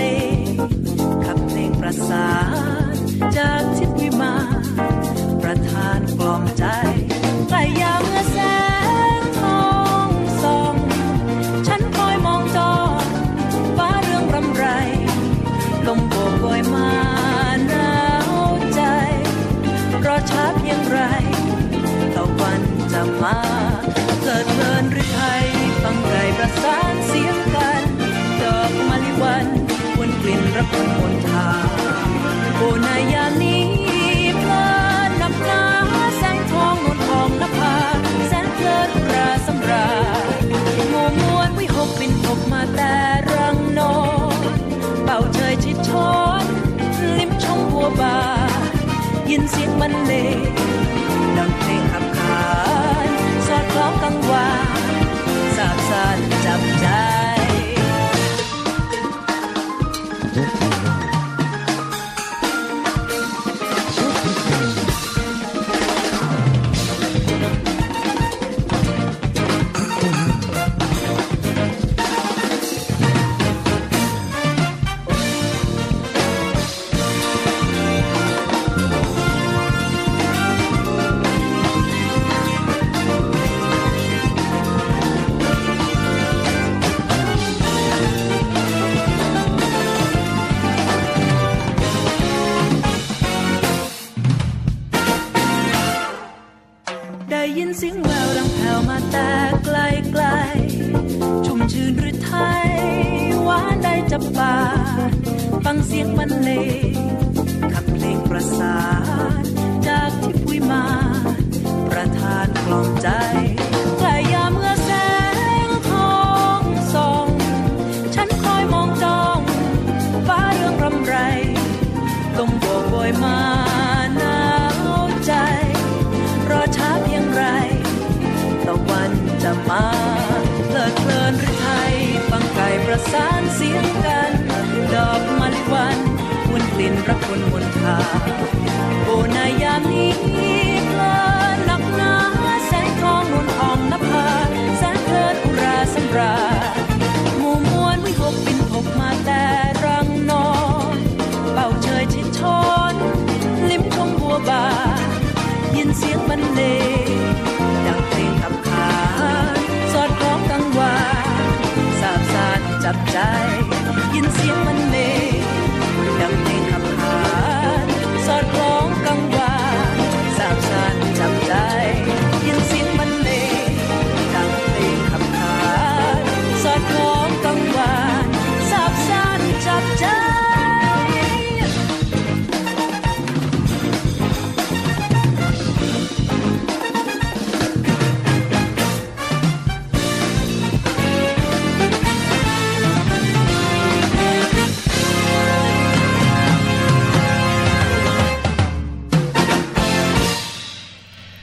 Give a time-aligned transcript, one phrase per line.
[0.00, 0.29] สี
[49.80, 50.59] ยิ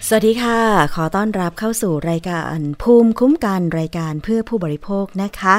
[0.10, 0.60] สวัสดีค่ะ
[0.96, 5.56] ขอต้อนรับเข้าสู่รายการภูมิคุ้มกันรายการเพื่อผู้บริโภคนะคะ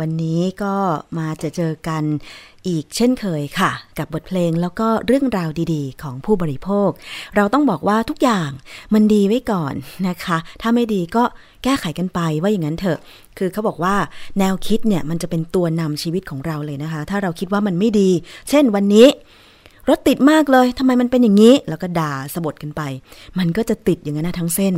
[0.00, 0.74] วันนี้ก็
[1.18, 2.02] มาจะเจอกัน
[2.68, 6.90] อีกเช่นเคยค่ะ กับบทเพลงแล้วก็เรื่องราวดีๆ ของผู้บริโภค
[7.36, 8.50] เราต้องบอกว่าทุกอย่าง
[8.94, 9.74] มันดีไว้ก่อน
[10.08, 11.24] นะคะ ถ้าไม่ดีก็
[11.64, 12.98] แก้ไขกันไปว่าอย่างนั้นเถอะ
[13.38, 13.94] คือเขาบอกว่า
[14.38, 18.10] แนวคิดเนี่ยมันจะเป็นตัวนำชีวิตของเราเลยนะคะ ถ้าเราคิดว่ามันไม่ดี
[18.48, 19.08] เช่นวันนี้
[19.88, 22.82] รถติดมากเลยทำไมมันเป็นอย่างนี้ แล้วก็ด่าสะบดกันไป
[23.38, 24.74] มันก็จะติดอย่างนั้นนะทั้งเส้น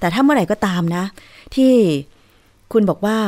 [0.00, 1.04] แต่ถ้าเมื่อไหร่ก็ตามนะ
[1.54, 1.72] ที่
[2.72, 3.18] คุณบอกว่า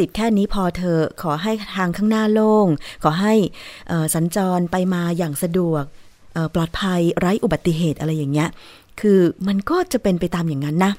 [0.00, 2.66] ติดแค่นี้พอเธอขอให้ทางข้างหน้าโล่ง
[3.02, 3.34] ขอให้
[4.14, 5.84] สัญจรไปมาอย่างสะดวก
[6.54, 8.48] ปลอดภัยไร้อุบัติเหตุอะไรอย่างเงี้ย
[9.00, 9.18] คือ
[9.48, 10.92] มันก็จะเป็นไปตามอย่างนั้นนะ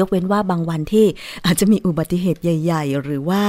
[0.00, 1.06] ยกเว้นว่าบางวันที่
[1.46, 3.42] อาจจะมีอุบัติเหตุใหญ่ ๆ หรือว่า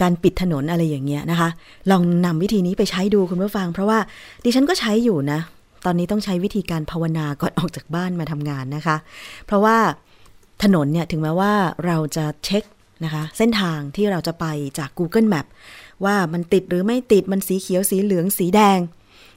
[0.00, 1.48] การปิดถนนอะไรอย่างเงี้ยนะคะ
[1.90, 3.98] ลองนำวิธีนี้ไปใช้ดูคุณผู้ฟัง เพราะว่า
[4.44, 5.40] ดิฉันก็ใช้อยู่นะ
[5.84, 8.96] ตอนนี้ต้องใช้วิธีการภาวนาก่อนออกจากบ้านมาทำงานนะคะ
[9.46, 9.76] เพราะว่า
[10.62, 11.52] ถนนเนี่ยถึงแม้ว่า
[11.86, 12.64] เราจะเช็ค
[13.04, 14.46] นะคะ เส้นทางที่เราจะไป
[14.78, 15.46] จาก Google Map
[16.04, 18.78] ว่ามันติดหรือไม่ติดมันสีเขียวสีเหลืองสีแดง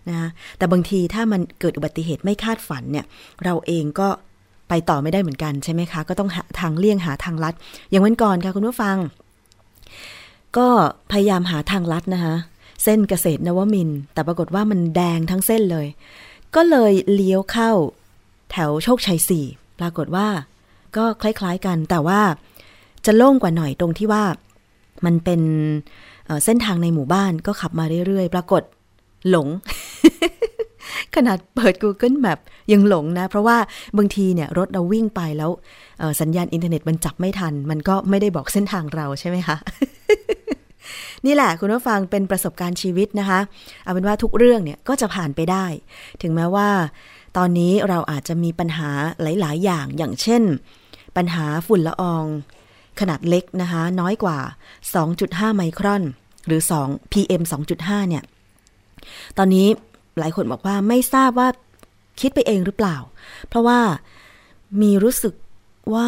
[0.10, 3.06] นะแต่บางทีถ้ามันเกิดอุบัติเหตุไม่คาดฝันเนี่ย
[3.44, 4.10] เราเองก็
[4.70, 7.54] ไปต่อไม่ได้เหมือนกันใช่ไหมคะ ก็ต้องหาทางเลี่ยงหาทางลัด
[7.90, 8.98] อย่างวันก่อนค่ะคุณผู้ฟัง
[10.58, 10.68] ก็
[11.12, 12.36] พยายามหาทางลัดนะคะ
[12.84, 15.88] เส้นเกษตรนวมิน แต่ปรากฏว่ามันแดงทั้งเส้นเลย
[16.56, 17.72] ก็เลยเลี้ยวเข้า
[18.52, 19.46] แถวโชคชัยสี่
[19.80, 20.28] ปรากฏว่า
[20.98, 22.22] ก็คล้าย ๆกันแต่ว่า
[23.06, 24.24] จะโล่งกว่าหน่อยตรงที่ว่า
[25.06, 25.42] มันเป็น
[26.46, 28.64] เส้นทางในหมู่บ้านก็ขับมาเรื่อยๆ ปรากฏ
[29.30, 29.48] หลง
[31.16, 32.40] ขนาดเปิด Google Map
[32.72, 33.58] ยังหลงนะ เพราะว่า
[33.98, 35.52] บางทีเนี่ยรถเราวิ่งไปแล้ว
[36.22, 39.58] สัญญาณอินเทอร์เน็ตมันจับไม่ทัน มันก็ไม่ได้บอกเส้นทางเราใช่ไหมคะ
[41.26, 43.40] นี่แหละคุณผู้ฟังเป็นประสบการณ์ชีวิตนะคะ
[43.84, 45.66] เอาเป็นว่าทุกเรื่องเนี่ยก็จะผ่านไปได้
[46.22, 46.70] ถึงแม้ว่า
[47.38, 48.90] ตอนนี้เราอาจจะมีปัญหา
[49.22, 50.44] หลาย ๆ อย่างอย่างเช่น
[51.18, 52.26] ปัญหาฝุ่นละออง
[53.00, 54.40] ขนาดเล็กนะคะ น้อยกว่า
[54.98, 56.04] 2.5 ไมครอน
[56.48, 57.42] หรือ 2 PM
[57.76, 58.24] 2.5 เนี่ย
[59.38, 59.68] ตอนนี้
[60.20, 61.48] หลายคนบอกว่าไม่ทราบว่า
[62.20, 62.98] คิดไปเองหรือเปล่า
[63.48, 63.80] เพราะว่า
[64.82, 65.34] มีรู้สึก
[65.94, 66.08] ว่า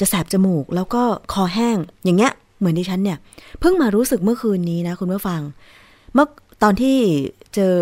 [0.00, 1.02] จะแสบจมูกแล้วก็
[1.32, 3.18] คอแห้งอย่างเงี้ย เหมือนดิฉันเนี่ย
[3.60, 5.40] เพิ่งมารู้สึกเมื่อคืนนี้นะคุณผู้ฟัง
[6.14, 6.26] เมื่อ
[6.62, 6.96] ตอนที่
[7.54, 7.74] เจอ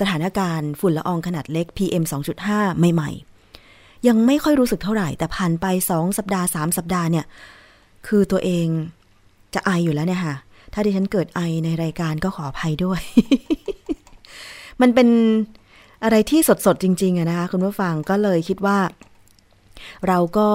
[0.00, 2.04] สถานการณ์ฝุ่นละอองขนาดเล็ก PM
[2.42, 3.10] 2.5 ใหม่
[3.58, 7.26] ๆ ยังไม่ค่อยรู้สึกเท่าไหร่ แต่ผ่านไป 2 สัปดาห์ 3 สัปดาห์เนี่ย
[8.06, 8.66] คือตัวเอง
[9.54, 10.36] จะไออยู่แล้วเนี่ยค่ะ
[10.72, 13.00] ถ้าดิฉันเกิดไอในรายการก็ขออภัยด้วย
[14.82, 15.08] มันเป็น
[16.04, 18.78] อะไรที่สดๆจริงๆอะนะคะคุณผู้ฟังก็เลยคิดว่า
[20.08, 20.48] เราก็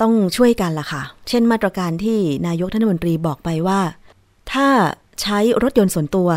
[0.00, 3.80] ต้องช่วยกันล่ะค่ะ เช่นมาตรการที่นายกท่านมนตรีบอกไปว่า
[4.52, 4.68] ถ้า
[5.22, 6.28] ใช้รถยนต์ส่วนตัว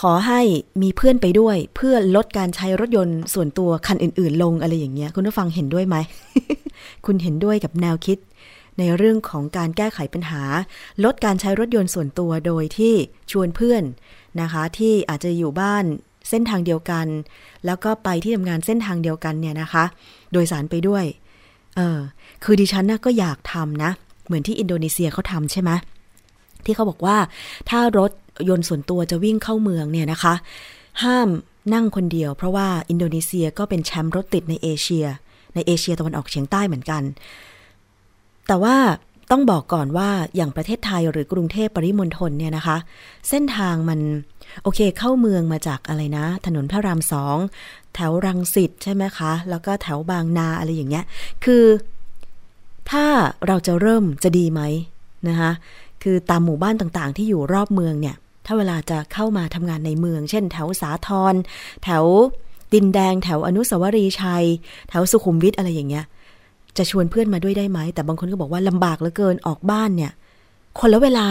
[0.00, 0.40] ขอให้
[0.82, 5.96] มีเพื่อนไปด้วย เพื่อลดการใช้รถยนต์ส่วนตัวคันอื่น ๆ ลงอะไรอย่างเงี้ย คุณผู้ฟังเห็นด้วยไหม
[7.06, 8.18] คุณเห็นด้วยกับแนวคิด
[8.78, 10.42] ในเรื่องของการแก้ไขปัญหา
[11.04, 12.94] ลดการใช้รถยนต์ส่วนตัวโดยที่
[13.30, 13.82] ชวนเพื่อน
[14.40, 15.84] นะคะ ที่อาจจะอยู่บ้าน
[16.28, 17.06] เส้นทางเดียวกัน
[17.66, 19.84] แล้วก็ไปที่ทำงานเส้นทางเดียวกันเนี่ยนะคะ
[20.32, 21.04] โดยสารไปด้วย
[21.76, 21.98] เออ
[22.44, 23.90] คือดิฉันนะก็อยากทำนะ
[24.26, 25.70] เหมือนที่อินโดนีเซียเขาทำใช่ไหม
[26.64, 27.16] ที่เขาบอกว่า
[27.68, 28.10] ถ้ารถ
[28.48, 30.34] ยนต์ส่วนตัวจะวิ่งเข้าเมืองเนี่ยนะคะ
[31.02, 31.28] ห้าม
[31.74, 35.06] นั่งคนเดียว เพราะว่าอินโดนีเซียก็เป็นแชมป์รถติดในเอเชีย
[35.54, 37.02] ในเอเชียตะวันออกเฉียงใต้เหมือนกัน
[38.46, 38.76] แต่ว่า
[39.32, 42.76] ต้องบอกก่อนว่าอย่างประเทศไทยหรือกรุงเทพปริมณฑลเนี่ยนะคะ
[43.28, 44.00] เส้นทางมัน
[44.62, 47.36] โอเคเข้าเมืองมาจากอะไรนะ ถนนพระรามสอง
[47.94, 51.04] แถวรังสิตใช่ไหมคะ แล้วก็แถวบางนาอะไรอย่างเงี้ย
[51.44, 51.64] คือ
[52.90, 53.04] ถ้า
[53.46, 54.60] เราจะเริ่มจะดีไหม
[55.28, 55.50] นะคะ
[56.02, 61.34] คือตามหมู่บ้านต่างๆ ที่อยู่รอบเมืองเนี่ย ถ้าเวลาจะเข้ามาทำงานในเมือง เช่น แถวสาทร
[61.84, 62.04] แถว
[62.74, 64.44] ดินแดง แถวอนุสาวรีย์ชัย
[64.88, 66.04] แถวสุขุมวิทอะไรอย่างเงี้ย
[66.78, 70.12] จะชวนเพื่อนมาด้วยได้ไหม แต่บางคนก็บอกว่าลำบากเหลือเกินออกบ้านเนี่ย
[70.80, 71.26] คนละเวลา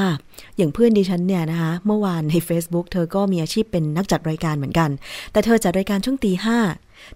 [0.57, 4.89] อย่างเพื่อนดิฉันเนี่ยนะคะ เมื่อวานใน Facebook เธอก็มีอาชีพเป็นนักจัดรายการเหมือนกัน
[5.31, 6.57] แต่เธอจัดรายการช่วงตีห้า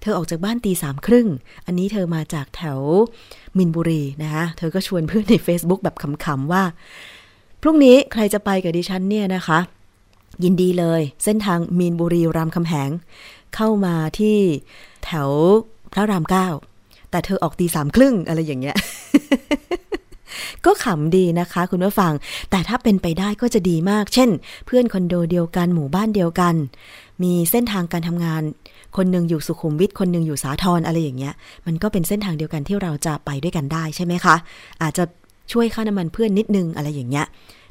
[0.01, 1.27] เธอออกจากบ้านตีสามครึ่ง
[1.66, 2.80] อันนี้เธอมาจากแถว
[3.58, 6.63] มินบุรีนะคะ เธอก็ชวนเพื่อนใน Facebook แบบขำๆว่า
[7.62, 9.60] พรุ่งนี้ใครจะไปกับดิฉันเนี่ยนะคะ
[10.44, 12.89] ยินดีเลย เส้นทางมีนบุรีรามคำแหง
[13.55, 14.38] เข้ามาที่
[15.05, 15.29] แถว
[15.94, 16.48] พระรามเก้า
[17.15, 18.75] แต่เธอออกตีสามครึ่งอะไรอย่างเงี้ย
[20.65, 22.13] ก็ขำดีนะคะ คุณผู้ฟัง
[22.51, 24.29] แต่ถ้าเป็นไปได้ก็จะดีมาก เช่น
[24.65, 26.55] เพื่อนคอนโดเดียวกันหมู่บ้านเดียวกัน
[27.24, 28.41] มีเส้นทางการทำงาน
[28.98, 31.34] คนหนึ่งอยู่สุขุมวิทคนหนึ่งอยู่สาทรอะไรอย่างเงี้ย
[31.65, 34.36] มันก็เป็นเส้นทางเดียวกันที่เราจะไปด้วยกันได้ใช่ไหมคะ
[34.81, 35.03] อาจจะ
[35.51, 37.25] ช่วยค่าน้ำมันเพื่อนนิดนึงอะไรอย่างเงี้ย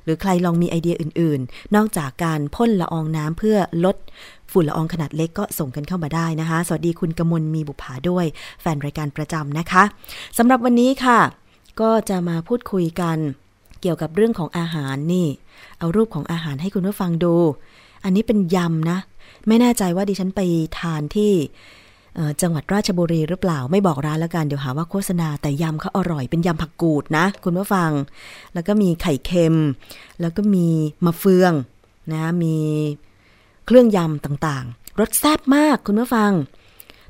[0.05, 3.97] หรือใครลองมีไอเดียอื่นๆ นอกจากการพ่นละอองน้ำเพื่อลด
[4.55, 8.27] ฝุ่นละอองขนาดเล็กก็ส่งกันเข้ามาได้นะคะ สวัสดีคุณกมลมีบุภาด้วย
[8.61, 9.83] แฟนรายการประจำนะคะ
[10.39, 11.21] สำหรับวันนี้ค่ะ
[11.81, 13.17] ก็จะมาพูดคุยกัน
[13.81, 15.27] เกี่ยวกับเรื่องของอาหารนี่
[15.79, 17.35] เอารูปของอาหารให้คุณผู้ฟังดู
[18.05, 18.99] อันนี้เป็นยำนะ
[19.49, 20.41] ไม่แน่ใจว่าดิฉันไป
[20.79, 21.33] ทานที่
[22.43, 27.91] จังหวัดราชบุรีหรือเปล่าไม่บอกร้านแล้วกันเดี๋ยวหาว่าโฆษณาแต่ยำเขาอร่อยเป็นยำผักกูดนะ คุณผู้ฟัง
[28.55, 29.57] แล้วก็มีไข่เค็ม
[30.21, 30.67] แล้วก็มี
[31.05, 31.53] มะเฟือง
[32.13, 32.57] นะมี
[33.67, 36.33] เครื่องยำต่างๆ รสแซ่บมากคุณผู้ฟัง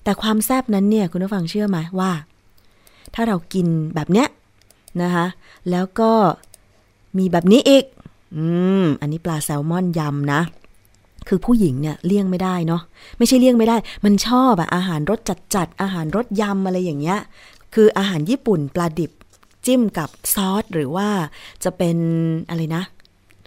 [0.04, 2.12] แต่ความแซ่บนั้นเนี่ยคุณผู้ฟังเชื่อไหมว่า
[3.14, 4.28] ถ้าเรากินแบบเนี้ย
[5.02, 5.26] นะคะ
[5.70, 6.12] แล้วก็
[7.18, 7.84] มีแบบนี้อีก
[8.37, 8.44] อื
[8.82, 10.40] ม อันนี้ปลาแซลมอนยำนะ
[11.28, 12.82] คือผู้หญิงเนี่ยเลี่ยงไม่ได้เนาะ
[13.18, 15.18] ไม่ใช่เลี่ยงไม่ได้ มันชอบอะอาหารรส
[15.54, 17.18] จัดๆอาหารรสยำอะไรอย่างเงี้ย
[17.75, 19.11] คืออาหารญี่ปุ่นปลาดิบ
[19.66, 21.08] จิ้มกับซอสหรือว่า
[21.64, 21.96] จะเป็น
[22.49, 22.82] อะไรนะ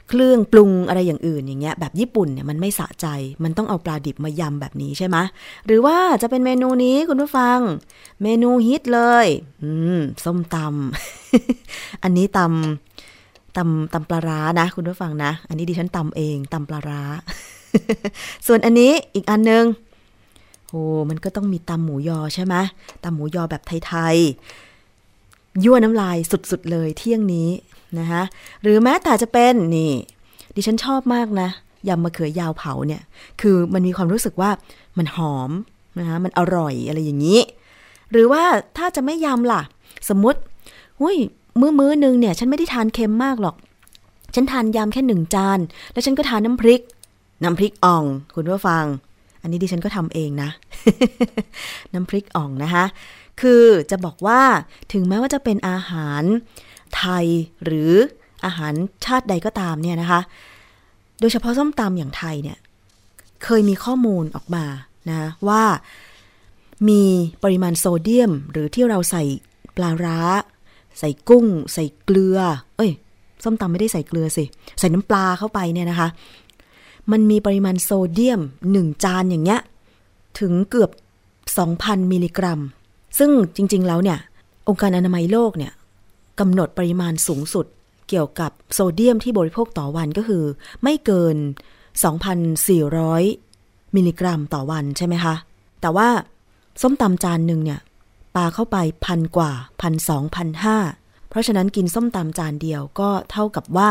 [0.10, 3.08] เครื่องปรุงอะไรอย่างอื่นอย่างเงี้ยแบบญี่ปุ่นเนี่ยมันไม่สะใจ
[3.44, 5.18] มันต้องเอาปลาดิบมายำแบบนี้ใช่ไหม
[5.66, 7.60] หรือว่าจะเป็นเมนูนี้คุณผู้ฟัง
[8.24, 9.28] เมนูฮิตเลย
[9.64, 17.02] อืมส้มตำอันนี้ตำตำตำปลาร้านะ คุณผู้ฟังนะ อันนี้ดิฉันตำเองตำปลาร้า
[18.48, 19.66] ส่วนอันนี้อีกอันนึง
[20.70, 22.56] โอ้มันก็ต้องมีตำหมูยอใช่ไหม
[23.04, 26.18] ตำหมูยอแบบไทยๆยั่วน้ำลาย
[26.52, 27.50] สุดๆเลยเที่ยงนี้
[28.00, 28.24] นะคะ
[28.62, 29.94] หรือแม้แต่จะเป็นนี่
[30.56, 31.50] ดิฉันชอบมากนะ
[31.88, 33.02] ยำมะเขือยาวเผาเนี่ย
[33.42, 34.50] คือมันมีความรู้สึกว่า
[34.98, 35.52] มันหอม
[36.00, 37.40] นะคะมันอร่อยอะไรอย่างนี้
[38.12, 38.44] หรือว่า
[38.78, 39.62] ถ้าจะไม่ยำล่ะ
[40.10, 40.40] สมมติ
[41.02, 41.18] หุ้ย
[41.60, 43.56] มื้อมื้อนึงเนี่ย ฉันไม่ได้ทานเค็มมากหรอก
[44.36, 45.60] ฉันทานยำแค่หนึ่งจาน
[45.92, 46.82] แล้วฉันก็ทานน้ำพริก
[47.44, 48.04] น้ำพริกอ่อง
[48.36, 48.86] คุณผู้ฟัง
[49.42, 50.50] อันนี้ดิฉันก็ทำเองนะ
[51.94, 52.86] น้ำพริกอ่องนะคะ
[53.42, 54.42] คือจะบอกว่า
[54.94, 56.24] ถึงแม้ว่าจะเป็นอาหาร
[56.98, 57.26] ไทย
[57.64, 57.92] หรือ
[58.46, 58.74] อาหาร
[59.06, 60.22] ชาติใดก็ตามเนี่ยนะคะ
[61.20, 62.58] โดยเฉพาะส้มตำอย่างไทยเนี่ย
[63.44, 64.66] เคยมีข้อมูลออกมา
[65.10, 65.64] นะว่า
[66.90, 67.04] มี
[67.44, 69.24] ปริมาณโซเดียม หรือที่เราใส่
[69.76, 70.20] ปลาร้า
[71.00, 72.40] ใส่กุ้ง ใส่เกลือ
[72.78, 72.92] เอ้ย
[73.44, 74.44] ส้มตำไม่ได้ใส่เกลือสิ
[74.80, 76.08] ใส่น้ำปลาเข้าไปเนี่ยนะคะ
[77.12, 78.42] มันมีปริมาณโซเดียม
[78.72, 79.62] หนึ่งจานอย่างเงี้ย
[80.40, 80.92] ถึงเกือบ
[81.52, 82.60] 2,000 มิลลิกรัม
[83.18, 84.20] ซึ่งจริง ๆ แล้วเนี่ย
[84.68, 85.72] องค์การอนามัยโลกเนี่ย
[86.40, 87.66] กำหนดปริมาณสูงสุด
[88.10, 90.44] เกี่ยวกับโซเดียมที่บริโภคต่อวันก็คือ
[90.84, 91.38] ไม่เกิน
[92.86, 95.36] 2,400 มิลลิกรัมต่อวันใช่ไหมคะ
[95.82, 96.10] แต่ว่า
[96.82, 97.80] ส้มตำจานหนึ่งเนี่ย
[98.36, 99.52] ปาเข้าไปพันกว่า
[99.82, 100.78] พันสองพันห้า
[101.30, 103.90] เพราะฉะนั้นกินส้มตำจานเดียวก็เท่ากับว่า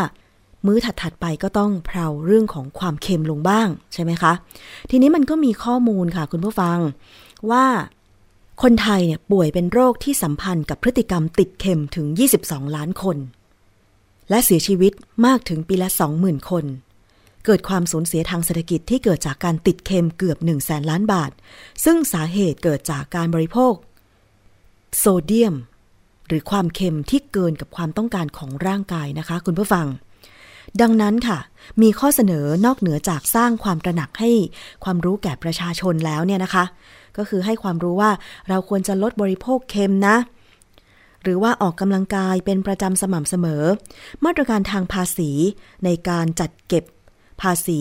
[0.66, 4.32] มื้อถัดๆไปก็ต้องเพลาเรื่องของความเค็มลงบ้างใช่ไหมคะ
[4.90, 6.78] ทีนี้มันก็มีข้อมูลค่ะคุณผู้ฟัง
[7.50, 7.64] ว่า
[8.62, 12.06] คนไทยเนี่ยป่วยเป็นโรคที่สัมพันธ์กับพฤติกรรมติดเค็มถึง
[12.42, 13.16] 22 ล้านคน
[14.30, 14.92] และเสียชีวิต
[15.26, 16.64] มากถึงปีละ 20,000 คน
[17.44, 21.30] เกิดความสูญเสียทางเศรษฐกิจที่เกิดจากการติดเค็มเกือบ1 0 0 0 0แสนล้านบาท
[21.84, 23.74] ซึ่งสาเหตุเกิดจากการบริโภค
[24.98, 25.54] โซเดียม
[26.28, 29.86] หรือความเค็มที่เกินกับความต้องการของร่างกายนะคะ คุณผู้ฟัง
[30.80, 31.38] ดังนั้นค่ะ
[31.82, 34.30] มีข้อเสนอนอกเหนือจากสร้างความตระหนักให้
[34.84, 36.64] ความรู้แก่ประชาชนแล้วเนี่ยนะคะ
[37.18, 38.12] ก็คือให้ความรู้ว่า
[38.48, 40.16] เราควรจะลดบริโภคเค็มนะ
[41.22, 43.64] หรือว่าออกกำลังกายเป็นประจำสม่ำเสมอ
[44.24, 45.30] มาตรการทางภาษี
[45.84, 46.84] ในการจัดเก็บ
[47.42, 47.80] ภาษี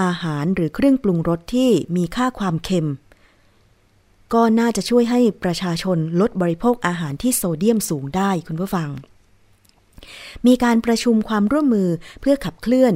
[0.00, 2.88] อาหารหรือเครื่องปรุงรสที่มีค่าความเค็ม
[4.34, 8.88] ก็น่าจะช่วยให้ประชาชนลดบริโภคอาหารที่โซเดียมสูงได้คุณผู้ฟัง
[10.46, 11.88] มีการประชุมความร่วมมือ
[12.20, 12.94] เพื่อขับเคลื่อน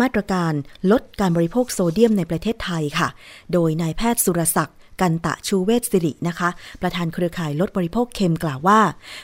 [0.00, 0.52] มาตรการ
[0.90, 3.08] ลดการบริโภคโซเดียมในประเทศไทยค่ะ
[3.52, 6.48] โดยนายแพทย์สุรศักดิ์ กันตะชูเวศสิรินะคะ
[6.82, 8.80] ประธานเครือข่ายลดบริโภคเค็มกล่าวว่า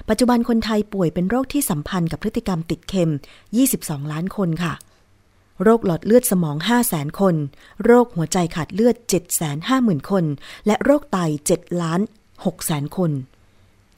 [0.09, 3.13] ปัจจุบันคนไทยป่วยเป็นโรคที่สัมพันธ์กับพฤติกรรมติดเค็ม
[3.61, 4.75] 22 ล้านคนค่ะ
[5.63, 7.35] โรคหลอดเลือดสมอง 5 0 0แสนคน
[7.85, 8.97] โรคหัวใจขาดเลือด
[9.53, 10.25] 750,000 คน
[10.67, 11.19] และโรคไต
[11.51, 12.01] 7 ล้าน
[12.37, 13.11] 6แสนคน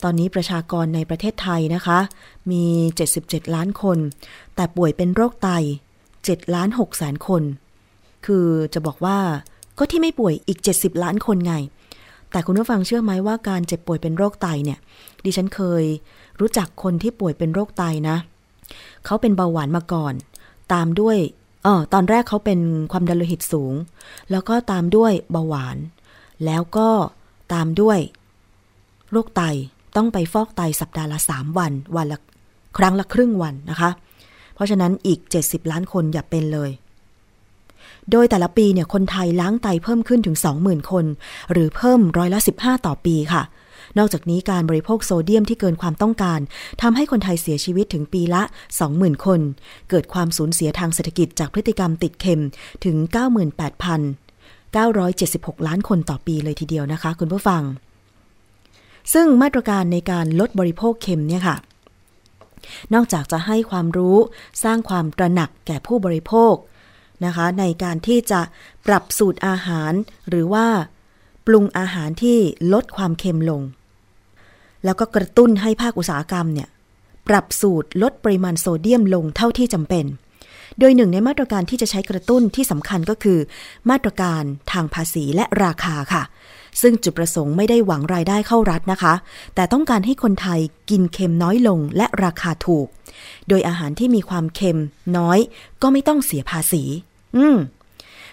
[0.03, 1.99] ตอนนี้ประชากรในประเทศไทยนะคะ
[2.51, 2.65] มี
[3.09, 3.99] 77 ล้านคน
[4.55, 5.49] แต่ป่วยเป็นโรคไต
[6.03, 7.43] 7ล้าน6แสนคน
[8.27, 9.19] คือจะบอกว่า
[9.79, 11.55] ก็ที่ไม่ป่วยอีก 70 ล้านคนไง
[12.31, 14.79] แต่คุณผู้ฟังเชื่อไหมว่าการเจ็บป่วยเป็นโรคไตเนี่ย
[15.25, 15.85] ดิฉันเคย
[16.41, 18.17] รู้จักคนที่ป่วยเป็นโรคไตนะ
[19.05, 20.15] เขาเป็นเบาหวานมาก่อน
[20.73, 21.19] ตามด้วย
[21.67, 22.61] อ๋อตอนแรกเขาเป็น
[22.93, 23.75] ความดันโลหิตสูง
[24.31, 25.77] แล้วก็ตามด้วยเบาหวาน
[26.45, 26.89] แล้วก็
[27.53, 27.99] ตามด้วย
[29.11, 29.43] โรคไต
[29.97, 32.19] ต้องไปฟอกไตสัปดาห์ละ 3 วัน วันละ
[32.79, 33.91] ครั้งละครึ่งวันนะคะ
[34.55, 36.71] เพราะฉะนั้นอีก 70 ล้านคนอย่าเป็นเลย
[38.11, 41.05] โดยแต่ละปีเนี่ยคนไทยล้างไตเพิ่มขึ้นถึง 20,000 คน
[41.53, 43.43] หรือเพิ่มร้อยละ 15 ต่อปีค่ะ
[43.99, 46.41] นอกจากนี้การบริโภคโซเดียมที่เกินความต้องการ
[46.83, 48.43] ทำให้คนไทยเสียชีวิตถึงปีละ
[48.85, 49.41] 20,000 คน
[49.91, 52.43] เกิดความสูญเสียทางเศรษฐกิจจากพฤติกรรมติดเค็ม
[52.85, 52.97] ถึง
[54.33, 57.63] 98,976 ล้านคนต่อปีเลยทีเดียวนะคะ คุณผู้ฟัง
[59.13, 61.57] ซึ่งมาตรการในการลดบริโภคเค็มเนี่ยค่ะ
[62.95, 64.17] นอกจากจะให้ความรู้
[64.65, 66.55] สร้างความตระหนักแก่ผู้บริโภค
[67.25, 68.41] นะคะ ในการที่จะ
[68.87, 69.93] ปรับสูตรอาหาร
[70.29, 70.67] หรือว่า
[71.47, 72.39] ปรุงอาหารที่
[72.73, 73.63] ลดความเค็มลง
[74.85, 76.69] แล้วก็กระตุ้นให้ภาคอุตสาหกรรมเนี่ย
[77.29, 80.05] ปรับสูตรลดปริมาณโซเดียมลงเท่าที่จำเป็น
[80.79, 83.39] โดยหนึ่งในมาตรการที่จะใช้กระตุ้นที่สำคัญก็คือ
[83.91, 84.43] มาตรการ
[84.73, 86.23] ทางภาษีและราคาค่ะ
[86.83, 89.15] ซึ่งจุดประสงค์ไม่ได้หวังรายได้เข้ารัฐนะคะ
[89.55, 92.87] แต่ต้องการให้คนไทยกินเค็มน้อยลงและราคาถูก
[93.49, 94.81] โดยอาหารที่มีความเค็ม
[95.17, 95.39] น้อย
[95.83, 96.83] ก็ไม่ต้องเสียภาษี
[97.39, 97.59] อืม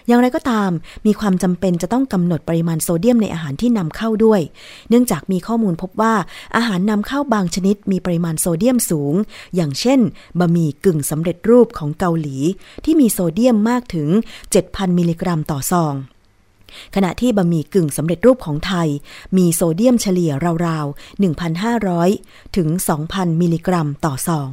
[0.08, 0.70] อย่างไรก็ตาม
[1.06, 4.40] มีความจำเป็นจะต้องกำหนดปริมาณโซเดียมในอาหารที่นำเข้าด้วย
[4.88, 6.14] เนื่องจากมีข้อมูลพบว่า
[6.56, 9.14] อาหารนำเข้าบางชนิดมีปริมาณโซเดียมสูง
[9.54, 10.00] อย่างเช่น
[10.38, 12.36] บะหมี่กึ่งสำเร็จรูปของเกาหลี
[12.84, 14.08] ที่มีโซเดียมมากถึง
[14.52, 15.94] 7,000 มิลลิกรัมต่อซอง
[16.94, 18.88] ขณะที่บะหมี่กึ่งสำเร็จรูปของไทย
[19.36, 20.32] มีโซเดียมเฉลี่ย
[20.66, 21.22] ราวๆ
[21.70, 22.68] 1,500 ถึง
[23.04, 24.48] 2,000 มิลลิกรัมต่อซอง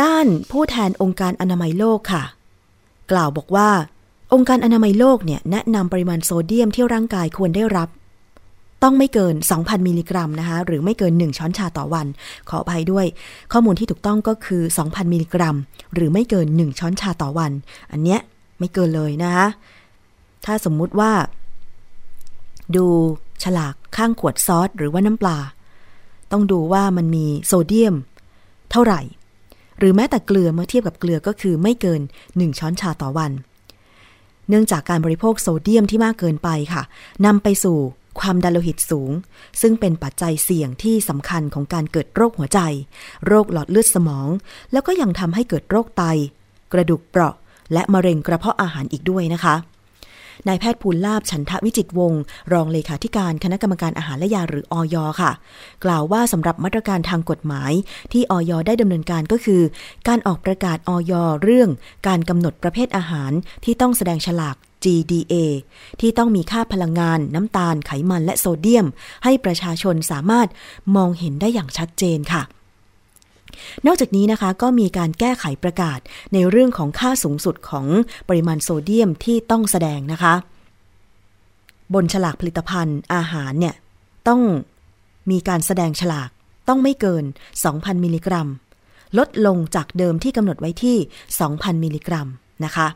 [0.00, 2.24] ด้านผู้แทนองค์การอนามัยโลกค่ะ
[3.12, 3.70] กล่าวบอกว่า
[4.34, 7.88] องค์การอนามัยโลกเนี่ยแนะนำปริมาณโซเดียมที่ร่างกายควรได้รับ
[8.82, 12.06] ต้องไม่เกิน 2,000 มิลลิกรัมนะคะ หรือไม่เกิน 1 ช้อนชาต่อวัน
[12.48, 13.06] ขออภัยด้วย
[13.52, 15.56] ข้อมูลที่ถูกต้องก็คือ 2,000 มิลลิกรัม
[15.94, 17.52] หรือไม่เกิน 1 ช้อนชาต่อวัน
[17.92, 18.20] อันเนี้ย
[18.58, 19.46] ไม่เกินเลยนะคะ
[20.44, 21.12] ถ้าสมมุติว่า
[22.76, 22.86] ดู
[23.42, 25.38] ฉลากข้างขวดซอสหรือว่าน้ำปลา
[26.32, 27.94] ต้องดูว่ามันมีโซเดียม
[28.70, 29.00] เท่าไหร่
[29.78, 33.32] หรือแม้แต่เกลือเมื่อเทียบกับเกลือก็คือไม่เกิน 1 ช้อนชาต่อวัน
[34.48, 36.82] เนื่องจากการบริโภคโซเดียมที่มากเกินไปค่ะ
[37.26, 37.78] นำไปสู่
[38.20, 39.10] ความดันโลหิตสูง
[39.60, 42.60] ซึ่งเป็นปัจจัยเสี่ยงที่สำคัญของการเกิดโรคหัวใจ
[43.26, 44.28] โรคหลอดเลือดสมอง
[44.72, 46.02] แล้วก็ยังทำให้เกิดโรคไต
[46.72, 47.34] กระดูกเปราะ
[47.72, 49.54] และมะเร็งกระเพาะอาหารอีกด้วยนะคะ
[50.48, 55.32] นายแพทย์ภูลลาบฉันทวิจิตวงศ์รองเลขาธิการคณะกรรมการอาหารและยาหรืออยค่ะ
[55.84, 57.72] กล่าวว่าสำหรับมาตรการทางกฎหมาย
[58.12, 59.62] ที่อยได้ดำเนินการก็คือ
[60.08, 61.68] การออกประกาศอยเรื่อง
[62.06, 63.32] การกำหนดประเภทอาหาร
[63.64, 65.34] ที่ต้องแสดงฉลาก GDA
[66.00, 68.86] ที่ต้องมีค่าพลังงาน น้ำตาลไขมันและโซเดียม
[69.24, 70.48] ให้ประชาชนสามารถ
[70.96, 72.42] มองเห็นได้อย่างชัดเจนค่ะ
[73.86, 75.98] นอกจากนี้นะคะก็มีการแก้ไขประกาศ
[76.34, 77.86] ในเรื่องของค่าสูงสุดของ
[78.28, 80.34] ปริมาณโซเดียมที่ต้องแสดงนะคะ
[81.94, 83.74] บนฉลากผลิตภัณฑ์อาหารเนี่ย
[84.28, 84.42] ต้อง
[85.30, 86.30] มีการแสดงฉลาก
[86.68, 87.24] ต้องไม่เกิน
[87.64, 88.48] 2,000 มิลลิกรัม
[89.18, 90.96] ลดลงจากเดิมที่กำหนดไว้ที่
[91.40, 92.28] 2,000 มิลลิกรัม
[92.64, 92.86] นะคะ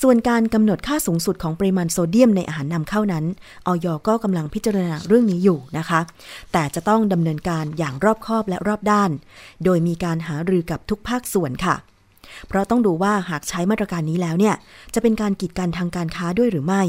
[0.00, 3.24] ส่วนการกำหนดค่าสูงสุดของปริมาณโซเดียมในอาหารนำเข้านั้น
[3.66, 6.00] ออยก็กำลังพิจารณาเรื่องนี้อยู่นะคะ
[6.52, 9.10] แต่จะต้องดำเนินการอย่างรอบคอบและรอบด้าน
[9.64, 11.76] โดยมีการหารือกับทุกภาคส่วนค่ะ
[12.48, 14.54] เพราะต้องดูว่าหากใช้มาตรการนี้แล้วเนี่ย
[14.94, 16.82] จะเป็นการกีดกันทางการค้าด้วยหรือไม่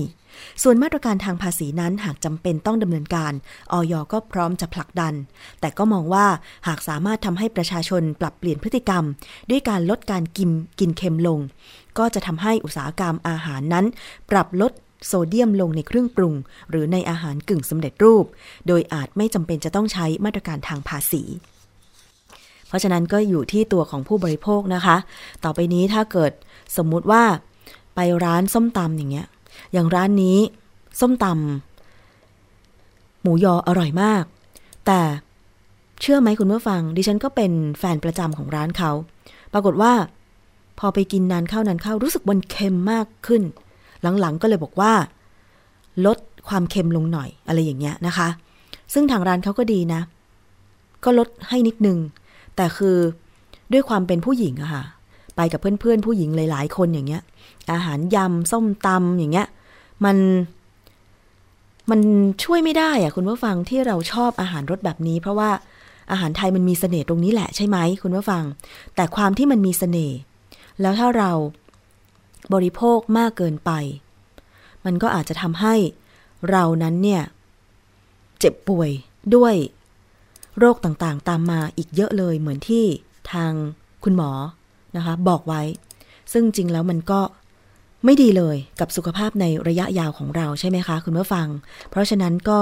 [0.64, 3.34] ส่วนมาตรการทางภาษีนั้นหากจำเป็นต้องดำเนินการ
[3.72, 5.14] ออยก็พร้อมจะผลักดัน
[5.60, 6.26] แต่ก็มองว่า
[6.68, 9.04] หากสามารถทำให้ประชาชนปรับเปลี่ยนพฤติกรรม
[9.50, 11.40] ด้วยการลดการกินกินเค็มลง
[11.98, 13.86] ก็จะทำให้อุตสาหกรรมอาหารนั้น
[14.32, 14.72] ปรับลด
[15.08, 16.34] โซเดียมลงในเครื่องปรุง
[16.70, 18.26] หรือในอาหารกึ่งสำเร็จรูป
[18.68, 21.24] โดยอาจไม่จำเป็นจะต้องใช้มาตรการทางภาษี
[22.68, 24.98] เพราะฉะนั้นก็อยู่ที่ตัวของผู้บริโภคนะคะ
[25.44, 26.32] ต่อไปนี้ถ้าเกิด
[26.78, 27.24] สมมุติว่า
[27.96, 29.28] ไปร้านส้มตำอย่างเงี้ย
[29.74, 30.38] อย่างร้านนี้
[31.00, 34.24] ส้มตำหมูยออร่อยมาก
[34.86, 35.00] แต่
[36.02, 38.92] เชื่อไหมคุณผู้ฟัง ดิฉันก็เป็นแฟนประจำของร้านเขา
[39.54, 39.94] ปรากฏว่า
[40.80, 43.42] พอไปกินนานเข้านานเข้ารู้สึกมันเค็มมากขึ้น
[44.20, 44.94] หลังๆก็เลยบอกว่า
[46.06, 48.28] ลดความเค็มลงหน่อยอะไรอย่างเงี้ยนะคะ
[48.94, 50.02] ซึ่งทางร้านเขาก็ดีนะ
[51.04, 51.98] ก็ลดให้นิดนึง
[52.56, 52.98] แต่คือ
[53.74, 54.84] ด้วยความเป็นผู้หญิงอะค่ะ
[55.36, 57.22] ไปกับเพื่อนๆ ผู้หญิงหลายๆ คนอย่างเงี้ย
[57.72, 59.48] อาหารยำส้มตำอย่างเงี้ย
[60.06, 60.18] มัน
[61.90, 62.00] มัน
[62.44, 65.52] ช่วยไม่ได้อะคุณผู้ฟังที่เราชอบอาหารรสแบบนี้ เพราะว่า
[66.12, 68.44] อาหารไทยมันมีเสน่ห์ตรงนี้แหละใช่ไหมคุณผู้ฟัง
[68.96, 70.18] แต่ความที่มันมีเสน่ห์
[70.82, 71.32] แล้วถ้าเรา
[72.54, 73.72] บริโภคมากเกินไป
[74.86, 75.76] มันก็อาจจะทำให้
[76.50, 77.22] เรานั้นเนี่ย
[78.40, 78.90] เจ็บป่วย
[79.36, 79.56] ด้วย
[80.60, 82.86] โรคต่างๆ ตามมาอีกเยอะเลยเหมือนที่
[83.32, 83.52] ทาง
[84.04, 84.32] คุณหมอ
[84.96, 85.62] นะคะ บอกไว้
[86.32, 87.20] ซึ่งจริงแล้วมันก็
[88.06, 91.48] ไม่ดีเลยกับสุขภาพในระยะยาวของเราใช่ไหมคะ คุณผู้ฟัง
[91.90, 92.60] เพราะฉะนั้นก็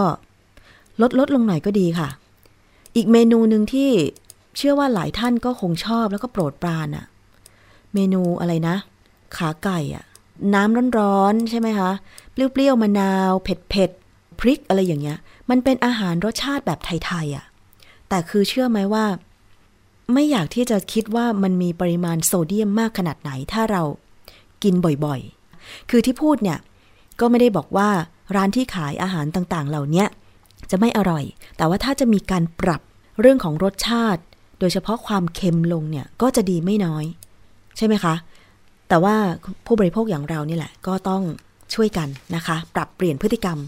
[1.02, 2.10] ลดลดลงหน่อยก็ดีค่ะ
[2.96, 3.90] อีกเมนูหนึ่งที่
[4.58, 7.06] เชื่อว่าหลายท่านก็คงชอบแล้วก็โปรดปรานอะ
[7.94, 8.76] เมนูอะไรนะ
[9.38, 10.04] ขาไก่อะ
[10.54, 11.92] น้ำร้อนๆใช่ไหมคะ
[12.32, 15.18] เปรี้ยวๆมะนาว เผ็ดๆพริกอะไรอย่างเงี้ย
[15.50, 17.46] มันเป็นอาหารรสชาติแบบไทยๆอะ
[18.10, 19.06] แต่คือเชื่อไหมว่า
[20.14, 23.84] ไม่อยากที่จะคิดว่ามันมีปริมาณโซเดียมมากขนาดไหน ถ้าเรา
[24.64, 26.60] กินบ่อยๆ คือที่พูดเนี่ย
[27.20, 27.90] ก็ไม่ได้บอกว่า
[28.36, 30.06] ร้านที่ขายอาหารต่างๆ เหล่านี้
[30.72, 31.24] จะไม่อร่อย
[31.58, 32.82] แต่ว่าถ้าจะมีการปรับ
[33.22, 34.22] เรื่องของรสชาติ
[34.60, 37.06] โดยเฉพาะความเค็มลงเนี่ยก็จะดีไม่น้อย
[37.78, 38.16] ใช่ไหมคะ
[38.90, 39.16] แต่ว่า
[39.66, 41.24] ผู้บริโภคอย่างเรานี่แหละ ก็ต้อง
[41.74, 43.60] ช่วยกันนะคะ ปรับเปลี่ยนพฤติกรรม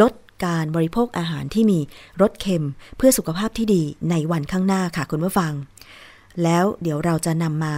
[0.00, 0.12] ลด
[0.44, 1.78] การบริโภคอาหารที่มี
[2.22, 5.52] รสเค็มเพื่อสุขภาพที่ดีในวันข้างหน้าค่ะคุณผู้ฟัง
[6.42, 7.74] แล้วเดี๋ยวเราจะนำมา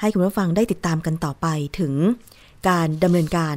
[0.00, 1.46] ให้คุณผู้ฟังได้ติดตามกันต่อไป
[1.78, 1.94] ถึง
[2.68, 3.56] การดำเนินการ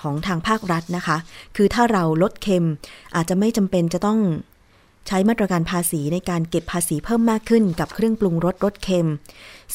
[0.00, 1.16] ของทางภาครัฐนะคะ
[1.56, 2.66] คือถ้าเราลดเค็ม
[3.16, 4.18] อาจจะไม่จำเป็นจะต้อง
[5.06, 9.08] ใช้มาตรการภาษีในการเก็บภาษีเพิ่มมากขึ้นกับเครื่องปรุงรสรสเค็ม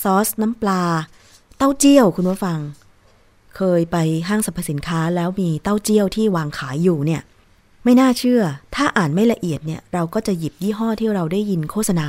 [0.01, 0.83] ซอสน้ำปลา
[1.57, 2.59] เต้าเจี้ยวคุณผู้ฟัง
[3.55, 7.21] เคยไปห้างสรรพสินค้าแล้วมีเต้าเจี้ยวที่วางขายอยู่เนี่ย
[7.83, 8.41] ไม่น่าเชื่อ
[8.75, 12.07] ถ้าอ่านไม่ละเอียดเนี่ย เราก็จะหยิบยี่ห้อที่เราได้ยินโฆษณา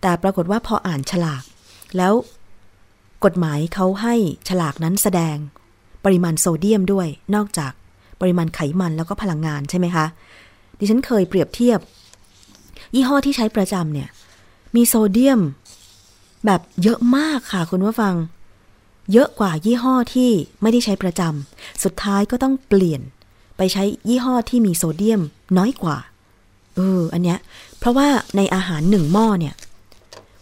[0.00, 1.42] แต่ปรากฏว่าพออ่านฉลาก
[1.96, 2.12] แล้ว
[3.24, 4.14] กฎหมายเขาให้
[4.48, 5.36] ฉลากนั้นแสดง
[6.04, 7.72] ปริมาณโซเดียมด้วย นอกจาก
[8.20, 10.06] ปริมาณไขมันแล้วก็พลังงานใช่ไหมคะ
[10.78, 11.80] ดิฉันเคยเปรียบเทียบ
[12.94, 14.08] ยี่ห้อที่ใช้ประจำเนี่ย
[14.76, 15.40] มีโซเดียม
[16.46, 18.14] แบบเยอะมากค่ะคุณผู้ฟัง
[19.12, 20.30] เยอะกว่ายี่ห้อที่
[20.62, 23.00] ไม่ได้ใช้ประจำสุดท้ายก็ต้องเปลี่ยน
[23.56, 25.20] ไปใช้ยี่ห้อที่มีโซเดียม
[25.58, 25.96] น้อยกว่า
[26.76, 27.38] เออ อันเนี้ย
[27.78, 29.54] เพราะว่าในอาหารหนึ่งหม้อเนี่ย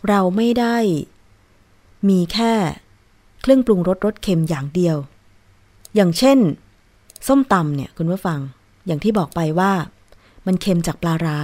[0.08, 0.76] เราไม่ได้
[2.09, 2.52] มีแค่
[3.40, 4.96] เครื่องปรุงรสรสเค็มอย่างเดียว
[5.94, 6.38] อย่างเช่น
[7.26, 8.40] ส้มตำเนี่ยคุณผู้ฟัง
[8.87, 9.72] อย่างที่บอกไปว่า
[10.46, 11.38] มันเค็มจากปลาร้า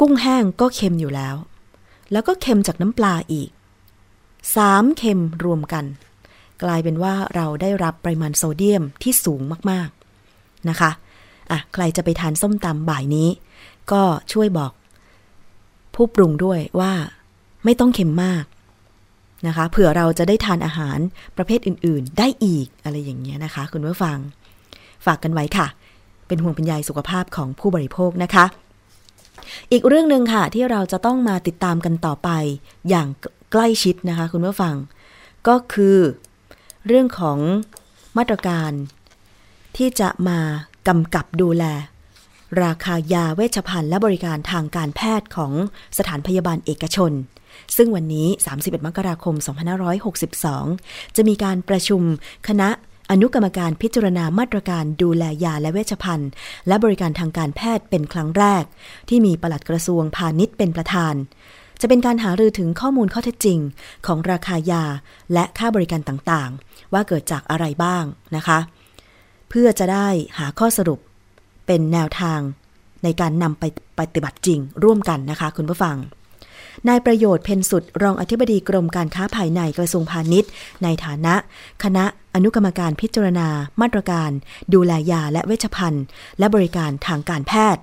[0.00, 1.36] กุ้งแห้งก็เค็มอยู่แล้ว
[2.12, 3.50] แล้วก็เค็มจากน้ำปลาอีก
[4.56, 5.84] สามเค็มรวมกัน
[6.62, 10.90] กลายเป็นว่าเราได้รับปริมาณโซเดียมที่สูงมากๆนะคะ
[11.50, 13.28] อะใครจะไปทานส้มตำบ่ายนี้
[13.92, 14.02] ก็
[14.32, 14.72] ช่วยบอก
[15.94, 16.92] ผู้ปรุงด้วยว่า
[17.64, 18.44] ไม่ต้องเค็มมาก
[19.46, 20.98] นะคะเผื่อเราจะได้ทานอาหาร
[21.36, 24.18] ประเภทอื่น ๆ ได้อีกอะไรอย่างเงี้ยนะคะ คุณผู้ฟัง
[25.06, 25.66] ฝากกันไว้ค่ะ
[26.26, 28.44] เป็นห่วงเป็นใยสุขภาพของผู้บริโภคนะคะ
[29.72, 32.28] อีกเรื่องหนึ่งค่ะที่เราจะต้องมาติดตามกันต่อไป
[32.88, 33.08] อย่าง
[33.52, 34.74] ใกล้ชิดนะคะ คุณผู้ฟัง
[35.48, 35.98] ก็คือ
[36.86, 37.38] เรื่องของ
[38.18, 38.70] มาตรการ
[39.76, 40.38] ที่จะมา
[40.88, 41.64] กำกับดูแล
[42.62, 45.52] ราคายาเวชภัณฑ์และบริการทางการแพทย์ของ
[45.98, 47.12] สถานพยาบาลเอกชน
[47.76, 49.34] ซึ่งวันนี้ 31 มกราคม
[50.20, 52.02] 2562 จะมีการประชุม
[52.48, 52.68] คณะ
[53.10, 56.30] อนุกรรมการพิจารณามาตรการดูแลยาและเวชภัณฑ์
[56.68, 58.64] และบริการทางการแพทย์เป็นครั้งแรก
[59.08, 61.14] ที่มีปลัดกระทรวงพาณิชย์เป็นประธาน
[61.80, 63.58] จะเป็นการหารือถึงข้อมูลข้อเท็จจริง
[64.06, 64.84] ของราคายา
[65.32, 68.04] และค่าบริการต่างๆ ว่าเกิดจากอะไรบ้าง
[68.36, 68.58] นะคะ
[69.48, 71.00] เพื่อจะได้หาข้อสรุป
[71.66, 72.40] เป็นแนวทาง
[73.04, 73.64] ในการนำไป
[73.98, 75.96] ปฏิบัติจริงร่วมกันนะคะ คุณผู้ฟัง
[76.88, 80.50] นายประโยชน์เพนสุด รองอธิบดีกรมการค้าภายในกระทรวงพาณิชย์
[80.82, 81.34] ในฐานะ
[81.84, 83.48] คณะอนุกรรมการพิจารณา
[83.80, 84.30] มาตรการ
[84.74, 86.04] ดูแลยาและเวชภัณฑ์
[86.38, 87.82] และบริการทางการแพทย์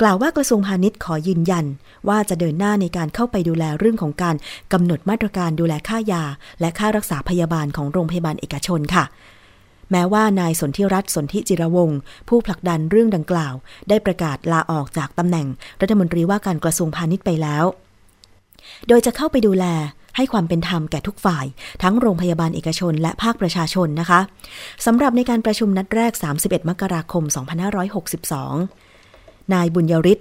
[0.00, 1.64] กล่าวว่ากระทรวงพาณิชย์ขอยืนยัน
[2.08, 4.36] ว่าจะเดินหน้าในการเข้าไปดูแลเรื่องของการ
[4.72, 6.24] กำหนดมาตรการดูแลค่ายา
[6.60, 9.04] และค่ารักษาพยาบาลของโรงพยาบาลเอกชนค่ะ
[9.92, 13.54] แม้ว่านายสนธิรัตน์สนธิจิรวงศ์ผู้ผลักดันเรื่องดังกล่าว
[13.88, 15.46] ได้ประกาศลาออกจากตำแหน่ง
[15.80, 17.64] รัฐมนตรีว่าการกระทรวงพาณิชย์ไปแล้ว
[18.88, 19.64] โดยจะเข้าไปดูแล
[20.16, 21.46] ให้ความเป็นธรรมแก่ทุกฝ่าย
[21.82, 24.20] ทั้งโรงพยาบาลเอกชน และภาคประชาชนนะคะ
[24.86, 27.24] สำหรับในการประชุมนัดแรก 31 มกราคม
[28.58, 30.18] 2562 นายบุญยริศ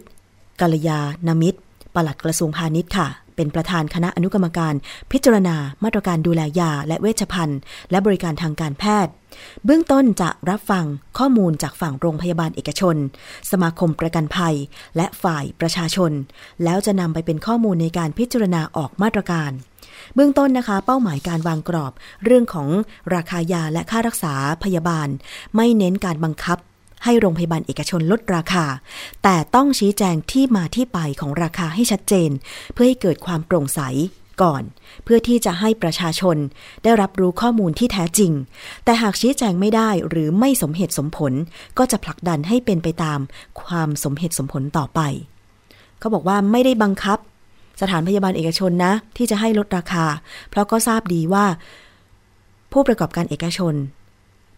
[0.62, 1.60] กัลยานามิตร
[1.96, 4.74] ปลัดกระทรวงพาณิชย์ค่ะ เป็นประธานคณะอนุกรรมการ
[5.12, 7.60] พิจารณา มาตรการดูแลยาและเวชภัณฑ์
[7.92, 9.12] และบริการทางการแพทย์
[9.66, 10.86] เบื้องต้นจะรับฟัง
[11.18, 12.96] ข้อมูลจากฝั่งโรงพยาบาลเอกชน
[13.52, 14.56] สมาคมประกันภัย
[14.98, 16.12] และฝ่ายประชาชน
[16.64, 19.52] แล้วจะนำไปเป็นข้อมูลในการพิจารณาออกมาตรการ
[20.16, 21.94] เบื้องต้นนะคะ เป้าหมายการวางกรอบ
[22.26, 22.70] เรื่องของ
[23.14, 25.08] ราคายาและค่ารักษาพยาบาล
[25.56, 26.58] ไม่เน้นการบังคับ
[27.04, 28.66] ให้โรงพยาบาลเอกชนลดราคา
[29.24, 32.30] แต่ต้องชี้แจงที่มาที่ไปของราคาให้ชัดเจน
[32.74, 33.82] เพื่อให้เกิดความโปร่งใส
[34.42, 34.64] ก่อน
[35.04, 36.38] เพื่อที่จะให้ประชาชน
[36.84, 38.32] ได้รับรู้ข้อมูลที่แท้จริง
[38.84, 41.34] แต่หากชี้แจงไม่ได้หรือไม่สมเหตุสมผล
[41.78, 43.20] ก็จะผลักดันให้เป็นไปตาม
[43.62, 45.00] ความสมเหตุสมผลต่อไป
[46.00, 47.20] เขาบอกว่าไม่ได้บังคับ
[47.82, 50.06] สถานพยาบาลเอกชนนะ ที่จะให้ลดราคา
[50.50, 51.46] เพราะก็ทราบดีว่า
[52.72, 53.74] ผู้ประกอบการเอกชน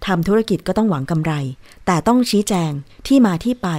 [0.08, 1.34] ทำธุรกิจก็ต้องหวังกำไร
[1.86, 2.72] แต่ต้องชี้แจง
[3.08, 3.70] ที่มาที่ไป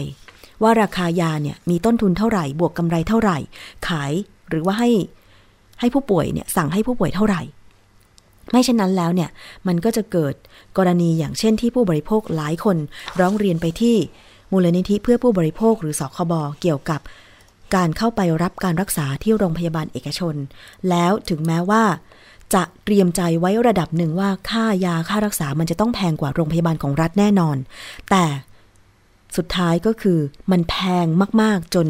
[0.63, 3.39] ว่าราคายาเนี่ยมีต้นทุนเท่าไหร่ บวกกำไรเท่าไหร่
[3.89, 4.13] ขาย
[4.49, 4.91] หรือว่าให้
[5.81, 7.43] ให้ผู้ป่วยเนี่ยสั่งให้ผู้ป่วยเท่าไหร่
[8.51, 9.31] ไม่เช่นนั้นแล้วเนี่ย
[9.67, 10.35] มันก็จะเกิด
[10.79, 12.77] กรณีอย่างเช่นที่ผู้บริโภคหลายคน
[13.21, 13.97] ร้องเรียนไปที่
[14.53, 17.01] มูลนิธิเพื่อผู้บริโภคหรือสคบเกี่ยวกับ
[17.75, 20.35] การเข้าไปรับการรักษาที่โรงพยาบาลเอกชน
[20.91, 21.83] แล้วถึงแม้ว่า
[22.55, 27.57] จะเตรียมใจไว้ระดับหนึ่งว่าค่ายาค่ารักษามันจะต้องแพงกว่าโรงพยาบาลของรัฐแน่นอน
[28.11, 28.25] แต่
[29.37, 30.19] สุดท้ายก็คือ
[30.51, 31.07] มันแพง
[31.43, 31.87] มาก ๆ จน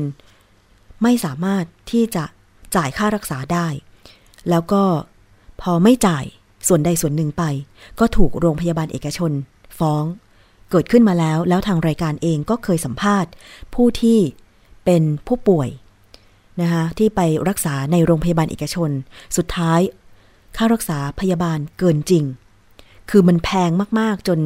[1.03, 2.25] ไม่สามารถที่จะ
[2.77, 3.67] จ่ายค่ารักษาได้
[4.51, 4.83] แล้วก็
[5.63, 6.25] พอไม่จ่าย
[6.69, 7.45] ส่วนใดส่วนหนึ่งไป
[8.01, 9.33] ก็ถูกโรงพยาบาลเอกชน
[9.79, 10.05] ฟ้อง
[10.71, 13.31] เกิดขึ้นมาแล้ว แล้วทางรายการเองก็เคยสัมภาษณ์
[13.75, 14.19] ผู้ที่
[14.85, 15.69] เป็นผู้ป่วย
[16.61, 18.91] นะคะที่ไปรักษาในโรงพยาบาลเอกชน
[19.37, 19.81] สุดท้าย
[20.57, 22.25] ค่ารักษาพยาบาลเกินจริง
[23.11, 24.41] คือมันแพงมากๆจน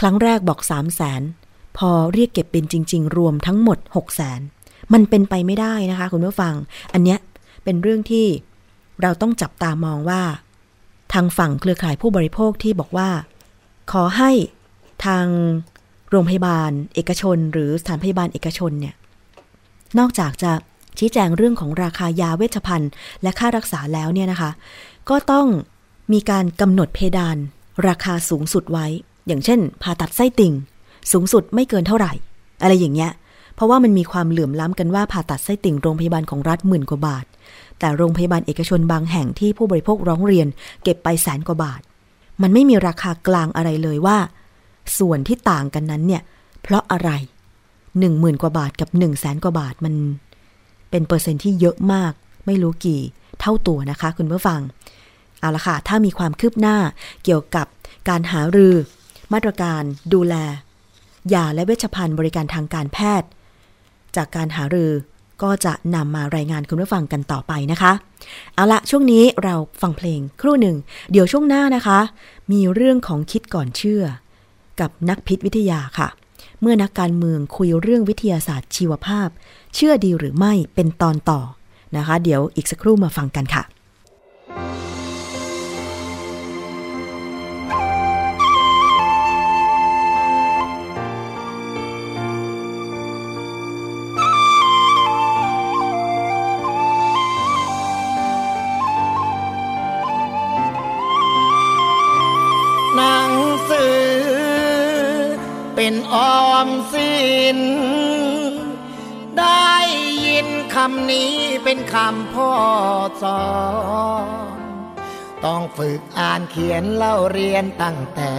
[0.00, 1.22] ครั้งแรกบอกสามแสน
[1.78, 4.40] พอเรียกเก็บเป็นจริง ๆ รวมทั้งหมดหกแสน
[4.92, 6.54] มันเป็นไปไม่ได้นะคะ คุณผู้ฟัง
[6.92, 7.18] อันเนี้ย
[7.64, 8.26] เป็นเรื่องที่
[9.02, 10.22] เราต้องจับตามองว่า
[11.12, 13.08] ทางฝั่งเครือข่ายผู้บริโภคที่บอกว่า
[13.92, 14.30] ขอให้
[15.04, 15.26] ทาง
[16.10, 18.94] โรงพยาบาล เอกชน หรือสถานพยาบาลเอกชนเนี่ย
[19.98, 20.52] นอกจากจะ
[20.98, 22.90] ชี้แจงเรื่องของราคายาเวชภัณฑ์
[23.22, 24.50] และค่ารักษาแล้วเนี่ยนะคะ
[25.08, 25.46] ก็ต้อง
[26.12, 27.36] มีการกำหนดเพดาน
[27.88, 28.86] ราคาสูงสุดไว้
[29.26, 30.54] อย่างเช่น ผ่าตัดไส้ติ่ง
[31.12, 32.12] สูงสุดไม่เกินเท่าไหร่
[32.62, 33.10] อะไรอย่างเงี้ย
[33.54, 37.24] เพราะว่ามันมีความเหลื่อมล้ำกันว่าผ่าตัดไส้ติ่งโรงพยาบาลของรัฐหมื่นกว่าบาท
[37.78, 40.46] แต่โรงพยาบาลเอกชนบางแห่งที่ผู้บริโภคร้องเรียน
[40.82, 41.80] เก็บไปแสนกว่าบาท
[42.42, 44.18] มันไม่มีราคากลางอะไรเลยว่า
[44.98, 46.22] ส่วนที่ต่างกันนั้นเนี่ย
[46.62, 47.10] เพราะอะไร
[47.98, 49.94] หนึ่งหมื่นกว่าบาทกับหนึ่งแสนกว่าบาทมัน
[50.90, 52.12] เป็นเปอร์เซ็นต์ที่เยอะมาก
[52.46, 53.02] ไม่รู้กี่
[53.40, 54.60] เท่าตัวนะคะ คุณผู้ฟัง
[55.40, 56.76] เอาละค่ะ ถ้ามีความคืบหน้า
[57.24, 57.66] เกี่ยวกับ
[58.08, 58.74] การหารือ
[59.32, 59.82] มาตรการ
[60.14, 60.34] ดูแล
[61.34, 63.28] ยาและเวชภัณฑ์บริการทางการแพทย์
[64.16, 64.92] จากการหารือ
[65.42, 67.92] ก็จะนำมารายงานคุณผู้ฟังกันต่อไปนะคะ
[68.54, 70.76] เอาละช่วงนี้เราฟังเพลงครู่หนึ่ง
[71.12, 71.98] เดี๋ยวช่วงหน้านะคะ
[72.52, 74.02] มีเรื่องของคิดก่อนเชื่อ
[74.80, 76.08] กับนักพิษวิทยาค่ะ
[76.60, 79.28] เมื่อนักการเมืองคุยเรื่องวิทยาศาสตร์ชีวภาพ
[79.74, 81.40] เชื่อดีหรือไม่เป็นตอนต่อ
[81.96, 83.64] นะคะ เดี๋ยวอีกสักครู่มาฟังกันค่ะ
[102.96, 103.32] หนัง
[103.70, 104.00] สือ
[105.74, 107.58] เป็นออมสิ้น
[110.74, 112.52] คำนี้เป็นคำพ่อ
[113.22, 113.44] สอ
[114.56, 114.58] น
[115.44, 118.32] ต้องฝึกอ่านเขียนเล่าเรียนตั้งแต่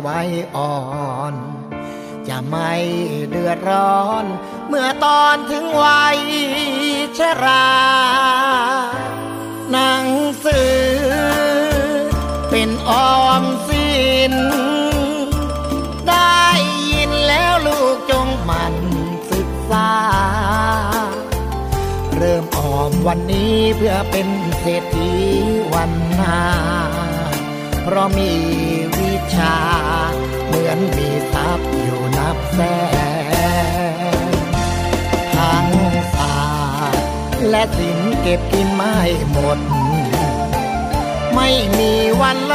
[0.00, 0.20] ไว้
[0.56, 0.76] อ่อ
[1.32, 1.34] น
[2.28, 2.72] จะไม่
[3.28, 4.24] เดือดร้อน
[4.68, 6.18] เมื่อตอนถึงวัย
[7.18, 7.68] ชรา
[9.72, 10.06] หนัง
[10.44, 10.82] สือ
[12.50, 12.92] เป็นอ
[13.22, 13.94] อมสิ
[14.32, 14.34] น
[14.73, 24.28] ไวันนี้เพื่อเป็น
[24.60, 25.12] เศรษฐี
[25.74, 26.40] วันหน้า
[27.82, 28.30] เพราะมี
[28.98, 29.56] วิชา
[30.46, 32.60] เหมือนมีทรัพย์อยู่นับแส
[34.28, 34.30] น
[35.36, 35.68] ทั้ง
[36.14, 36.38] ศา
[36.84, 37.08] สตร์
[37.50, 38.96] และศิลป์เก็บกินไม่
[39.30, 39.58] หมด
[41.34, 42.54] ไม่มีวันล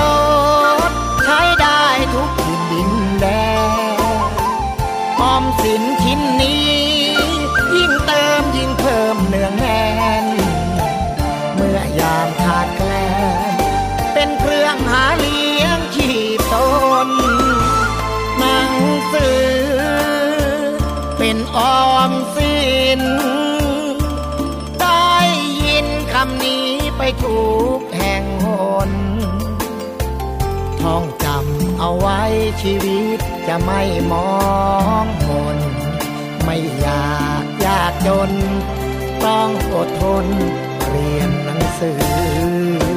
[0.89, 0.91] ด
[1.23, 1.83] ใช้ได้
[2.13, 3.25] ทุกถิ่นดินแด
[3.57, 4.31] น
[5.21, 6.69] ออมสินชิ้นนี้
[7.75, 9.83] ยิ่งเติมยิ่งเพิ่ม นืองแน่
[10.23, 10.25] น
[11.55, 12.91] เมื่อยามขาดแคล
[13.53, 13.55] น
[14.13, 16.55] เป็นเครื่องหาเลี้ยงชีพต
[17.07, 17.09] น
[18.39, 18.71] หนัง
[19.13, 19.49] สือ
[21.17, 22.59] เป็นออมสิ
[22.99, 23.01] น
[24.81, 25.13] ได้
[25.65, 27.41] ยินคำนี้ไปทุ
[27.77, 28.47] กแห่งห
[28.89, 28.91] น
[30.81, 32.21] ท่องจำเอาไว้
[32.61, 34.29] ชีวิตจะไม่มอ
[35.03, 35.57] งมน
[36.43, 38.31] ไม่อยากยากจน
[39.25, 40.25] ต้องอดทน
[40.89, 42.88] เรียนหนังสือ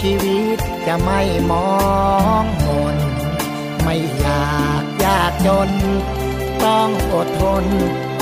[0.00, 1.68] ชีวิตจะไม่มอ
[2.42, 2.96] งมน
[3.82, 5.70] ไม่อยากยากจน
[6.64, 7.64] ต้องอดทน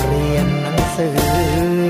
[0.07, 1.82] เรียนหนังสือ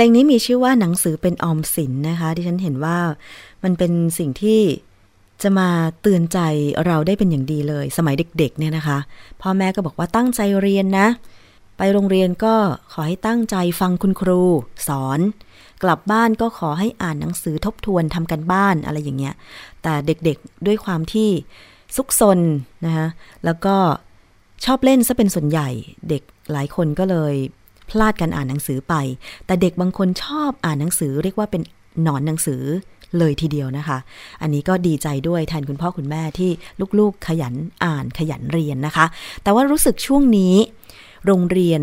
[0.00, 2.98] ลงนี้มีชื่อว่าหนังสือเป็นออมสินนะคะ ที่ฉันเห็นว่า
[3.64, 4.60] มันเป็นสิ่งที่
[5.42, 5.68] จะมา
[6.00, 6.38] เตือนใจ
[6.86, 8.98] เราได้เป็นอย่างดีเลย สมัยเด็กๆเนี่ยนะคะ
[9.40, 11.06] พ่อแม่ก็บอกว่าตั้งใจเรียนนะ
[11.76, 12.54] ไปโรงเรียนก็
[12.92, 14.42] ขอให้ตั้งใจฟังคุณครู
[14.88, 15.20] สอน
[15.82, 19.34] กลับบ้านก็ขอให้อ่านหนังสือทบทวนทำกันบ้านอะไรอย่างเงี้ย
[19.82, 21.28] แต่เด็กๆด้วยความที่
[21.96, 22.40] ซุกซน
[22.86, 23.06] นะคะ
[23.44, 23.76] แล้วก็
[24.64, 25.68] ชอบเล่นซะเป็นส่วนใหญ่
[26.08, 27.34] เด็กหลายคนก็เลย
[27.90, 28.94] พลาดการอ่านหนังสือไป
[29.46, 31.62] แต่เด็กบางคนชอบอ่านหนังสือ เรียกว่าเป็น
[32.02, 32.62] หนอนหนังสือ
[33.18, 33.98] เลยทีเดียวนะคะ
[34.42, 36.50] อันนี้ก็ดีใจด้วยแทนคุณพ่อคุณแม่ที่
[36.98, 39.06] ลูกๆ ขยันอ่านขยันเรียนนะคะ
[39.42, 40.54] แต่ว่ารู้สึกช่วงนี้
[41.26, 41.80] โรงเรียน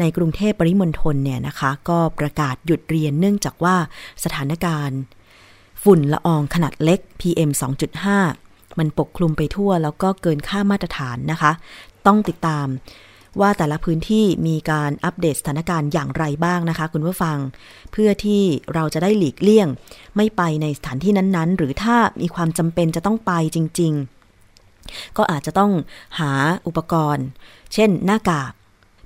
[0.00, 3.76] ในกรุงเทพปริมณฑลเนี่ยนะคะ ก็ประกาศหยุดเรียนเนื่องจากว่า
[4.24, 4.98] สถานการณ์
[5.82, 7.50] ฝุ่นละอองขนาดเล็ก PM
[8.14, 11.52] 2.5 มันปกคลุมไปทั่วแล้วก็เกินค่ามาตรฐานนะคะ
[12.06, 12.66] ต้องติดตาม
[13.40, 17.38] ว่าแต่ละพื้นที่มีการอัปเดตสถานการณ์อย่างไรบ้างนะคะ คุณผู้ฟัง
[17.92, 18.42] เพื่อที่
[18.74, 19.68] เราจะได้หลีกเลี่ยง
[20.16, 23.92] ไม่ไปในสถานที่นั้นๆ หรือถ้ามีความจำเป็นจะต้องไปจริง
[24.56, 25.72] ๆ ก็อาจจะต้อง
[26.18, 26.32] หา
[26.66, 27.26] อุปกรณ์
[27.74, 28.52] เช่น หน้ากาก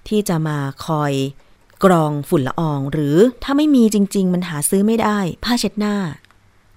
[0.09, 1.13] ที่จะมาคอย
[1.85, 5.97] กรองฝุ่นละออง หรือถ้าไม่มีจริง ๆ มันหาซื้อไม่ได้ ผ้าเช็ดหน้า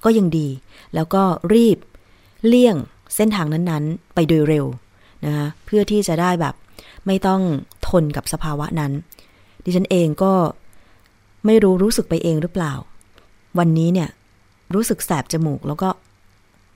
[0.04, 0.48] ก็ยังดี
[0.96, 1.78] แล้วก็รีบ
[2.48, 2.76] เลี่ยง
[3.16, 4.66] เส้นทางนั้นๆ ไปโดยเร็ว
[5.26, 6.56] นะคะเพื่อที่จะได้แบบ
[7.08, 7.42] ไม่ต้อง
[7.88, 8.92] ทนกับสภาวะนั้น
[9.64, 10.34] ดิฉันเองก็
[11.46, 12.74] ไม่รู้รู้สึกไปเองหรือเปล่า
[13.60, 14.10] วันนี้เนี่ย
[14.74, 15.90] รู้สึกแสบจมูกแล้วก็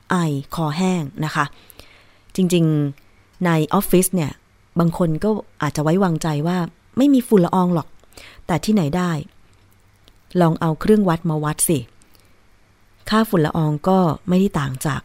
[0.10, 0.15] ไอ
[0.56, 1.46] คอแห้งนะคะ
[2.36, 4.32] จริงๆในออฟฟิศเนี่ย
[4.80, 5.30] บางคนก็
[5.62, 6.58] อาจจะไว้วางใจว่า
[6.98, 7.88] ไม่มีฝุ่นละอองหรอก
[8.48, 9.12] แต่ที่ไหนได้
[10.42, 11.80] ลองเอาเครื่องวัดมาวัดสิ
[13.10, 15.02] ค่าฝุ่นละอองก็ไม่ได้ต่างจาก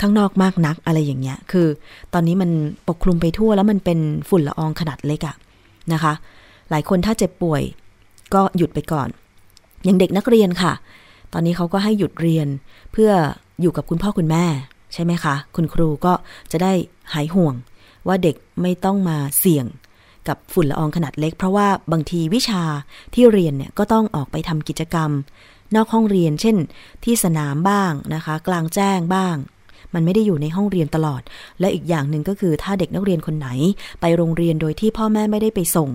[0.00, 1.66] ข้างนอกมากนักอะไรอย่างเงี้ย คือ
[2.12, 2.50] ตอนนี้มัน
[2.88, 5.36] ปกคลุมไปทั่วแล้วมันเป็นฝุ่นละอองขนาดเล็กอะ
[5.92, 6.12] นะคะ
[6.70, 7.62] หลายคนถ้าเจ็บป่วย
[8.34, 9.08] ก็หยุดไปก่อน
[9.84, 10.72] อย่างเด็กนักเรียนค่ะ
[11.32, 12.48] ตอนนี้เขาก็ให้หยุดเรียน
[12.92, 13.10] เพื่อ
[13.60, 14.44] อยู่กับคุณพ่อคุณแม่
[14.92, 16.12] ใช่ไหมคะ คุณครูก็
[16.52, 16.72] จะได้
[17.14, 17.54] หายห่วง
[18.06, 19.66] ว่าเด็กไม่ต้องมาเสี่ยง
[20.28, 22.62] กับฝุ่นละอองขนาดเล็ก เพราะว่าบางทีวิชา
[23.14, 25.10] ที่เรียนเนี่ยก็ต้องออกไปทำกิจกรรม
[25.74, 26.56] นอกห้องเรียน เช่น
[27.04, 29.34] ที่สนามบ้างนะคะ กลางแจ้งบ้าง
[29.94, 31.22] มันไม่ได้อยู่ในห้องเรียนตลอด
[31.60, 33.48] และอีกอย่างหนึ่งก็คือถ้าเด็กนักเรียนคนไหน
[34.00, 35.90] ไปโรงเรียนโดยที่พ่อแม่ไม่ได้ไปส่ง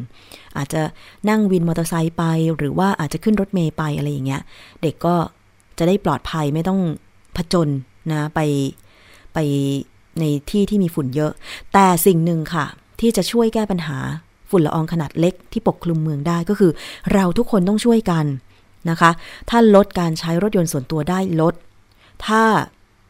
[0.58, 0.82] อาจจะ
[1.30, 2.24] นั่งวินมอเตอร์ไซค์ไป
[2.58, 4.42] หรือว่าอาจจะขึ้นรถเมย์ไปอะไรอย่างเงี้ย
[4.82, 5.16] เด็กก็
[5.78, 6.80] จะได้ปลอดภัยไม่ต้อง
[7.36, 7.70] ผจญ
[8.12, 8.40] นะไป
[9.34, 9.38] ไป
[10.20, 11.32] ในที่ที่มีฝุ่นเยอะ
[11.74, 12.66] แต่สิ่งหนึ่งค่ะ
[13.00, 13.98] ที่จะช่วยแก้ปัญหา
[14.50, 16.72] ฝุ่นละอองขนาดเล็กที่ปกคลุมเมืองได้ก็คือ
[17.14, 18.26] เราทุกคนต้องช่วยกัน
[18.90, 19.12] นะคะ
[19.50, 21.54] ถ้าลดการใช้รถยนต์ส่วนตัวได้ลด
[22.26, 22.44] ถ้า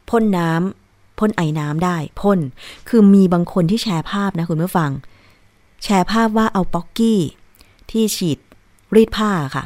[0.09, 2.39] พ่นน้ำพ่นไอ้น้ำได้พ่น
[2.89, 4.91] คือมีบางคนที่แชร์ภาพนะคุณผู้ฟัง
[5.83, 7.19] แชร์ภาพว่าเอาป๊อกกี้
[7.91, 8.37] ที่ฉีด
[8.95, 9.65] รีดผ้าค่ะ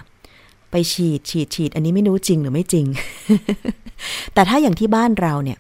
[0.71, 2.86] ไปฉีดฉีดฉีดอันนี้ไม่รู้จริงหรือไม่จริง
[4.34, 5.58] แต่ถ้าอย่างที่บ้านเราเนี่ย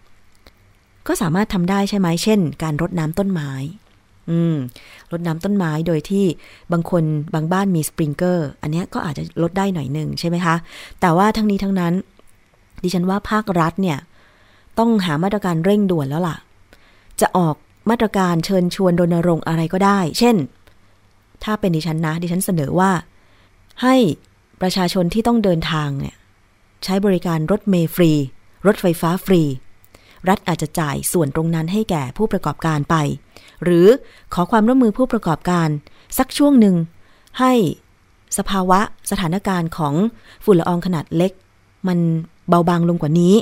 [1.07, 3.51] ก็สามารถทำได้ใช่ไหมเช่น การรดน้ำต้นไม้
[4.29, 4.55] อืม
[5.11, 6.25] รดน้ำต้นไม้โดยที่
[6.71, 10.55] บางคนบางบ้านมีสปริงเกอร์ อันนี้ก็อาจจะลดได้หน่อยหนึ่งใช่ไหมคะ
[10.99, 11.93] แต่ว่าทั้งนี้ทั้งนั้น
[12.83, 13.97] ดิฉันว่าภาครัฐเนี่ย
[14.79, 16.37] ต้องหามาตรการเร่งด่วนแล้วล่ะ
[17.21, 17.55] จะออก
[17.89, 20.35] มาตรการเชิญชวนรณรงค์อะไรก็ได้ เช่น
[21.43, 22.91] ถ้าเป็นดิฉันนะ ดิฉันเสนอว่า
[23.83, 23.95] ให้
[24.61, 26.15] ประชาชนที่ต้องเดินทางเนี่ย
[26.83, 28.11] ใช้บริการรถเมล์ฟรี
[28.67, 29.41] รถไฟฟ้าฟรี
[30.29, 32.95] รัฐอาจจะจ่ายส่วนตรงนั้นให้แก่ผู้ประกอบการไป
[33.63, 33.87] หรือ
[34.33, 35.69] ขอความร่วมมือผู้ประกอบการ
[36.17, 36.75] สักช่วงหนึ่ง
[37.39, 37.53] ให้
[38.37, 38.79] สภาวะ
[39.11, 39.93] สถานการณ์ของ
[40.45, 41.31] ฝุ่นละอองขนาดเล็ก
[41.87, 41.99] มัน
[42.49, 43.35] เบาบางลงกว่านี้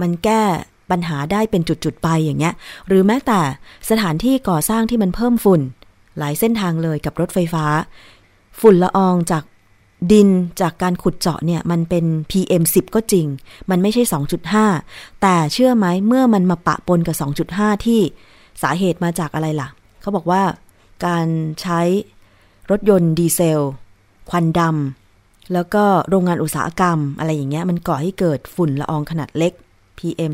[0.00, 0.42] มันแก้
[0.90, 2.54] ปัญหาได้เป็นจุดๆไปอย่างเงี้ย
[2.86, 3.40] หรือแม้แต่
[3.90, 5.60] สถานที่ก่อสร้างที่มันเพิ่มฝุ่น
[6.18, 7.64] หลายเส้นทางเลยกับรถไฟฟ้า
[8.60, 9.44] ฝุ่นละอองจาก
[10.12, 10.28] ดิน
[10.60, 13.26] จากการขุดเจาะเนี่ย มันเป็น PM 10 ก็จริง
[13.70, 14.02] มันไม่ใช่
[14.62, 17.16] 2.5 แต่เชื่อไหมเมื่อมันมาปะปนกับ
[17.50, 18.00] 2.5 ที่
[18.62, 19.68] สาเหตุมาจากอะไรล่ะ
[20.00, 20.42] เขาบอกว่า
[21.06, 21.26] การ
[21.60, 21.80] ใช้
[22.70, 23.60] รถยนต์ดีเซล
[24.30, 29.52] ควันดำแล้วก็โรงงานอุตสาหกรรมอะไรอย่างเงี้ย มันก่อให้เกิดฝุ่นละอองขนาดเล็ก
[29.98, 30.32] PM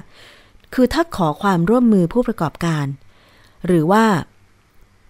[0.00, 2.86] 2.5 คือถ้าขอความร่วมมือผู้ประกอบการ
[3.66, 4.04] หรือว่า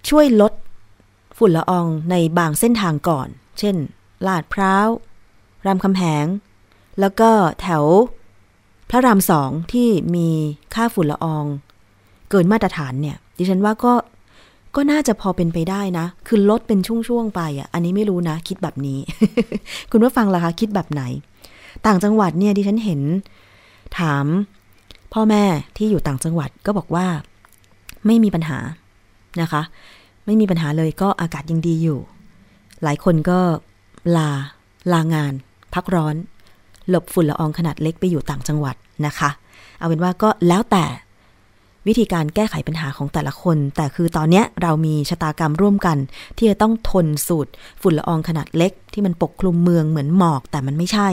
[0.09, 0.53] ช่วยลด
[1.39, 3.28] ฝุ่นละอองในบางเส้นทางก่อน
[3.59, 3.76] เช่น
[4.26, 4.89] ลาดพร้าว
[5.66, 6.26] รามคำแหง
[7.01, 7.30] แล้วก็
[7.61, 7.85] แถว
[8.91, 10.28] พระรามสองที่มี
[10.74, 11.45] ค่าฝุ่นละออง
[12.30, 13.93] เกินมาตรฐานเนี่ย ดิฉันว่าก็
[14.76, 16.78] ก็น่าจะพอเป็นไปได้นะ คือลดเป็น
[17.09, 18.99] ช่วงๆไปอะ อันนี้ไม่รู้นะ คิดแบบนี้
[19.91, 21.03] คุณผู้ฟังล่ะคะ คิดแบบไหน
[21.87, 23.01] ต่างจังหวัดเนี่ยดิฉันเห็น
[23.99, 24.26] ถาม
[25.12, 25.45] พ่อแม่
[25.76, 27.07] ที่อยู่ต่างจังหวัดก็บอกว่า
[28.07, 28.59] ไม่มีปัญหา
[29.40, 29.62] นะคะ
[30.26, 32.01] ไม่มีปัญหาเลยก็อากาศยังดีอยู่
[32.82, 33.38] หลายคนก็
[34.16, 34.30] ลา
[34.93, 35.32] ลางาน
[35.74, 36.14] พักร้อน
[36.88, 38.76] หลบฝุ่นละอองขนาดเล็กไปอยู่ต่างจังหวัด
[39.07, 39.30] นะคะ
[39.78, 40.84] เอาเป็นว่าก็แล้วแต่
[41.86, 45.99] วิธีการแก้ไขปัญหาของแต่ละคน แต่คือตอนนี้เรามีชะตากรรมร่วมกัน
[46.36, 47.51] ที่จะต้องทนสูตร
[47.82, 51.09] ฝุ่นละอองขนาดเล็ก ที่มันปกคลุมเมืองเหมือนหมอกแต่มันไม่ใช่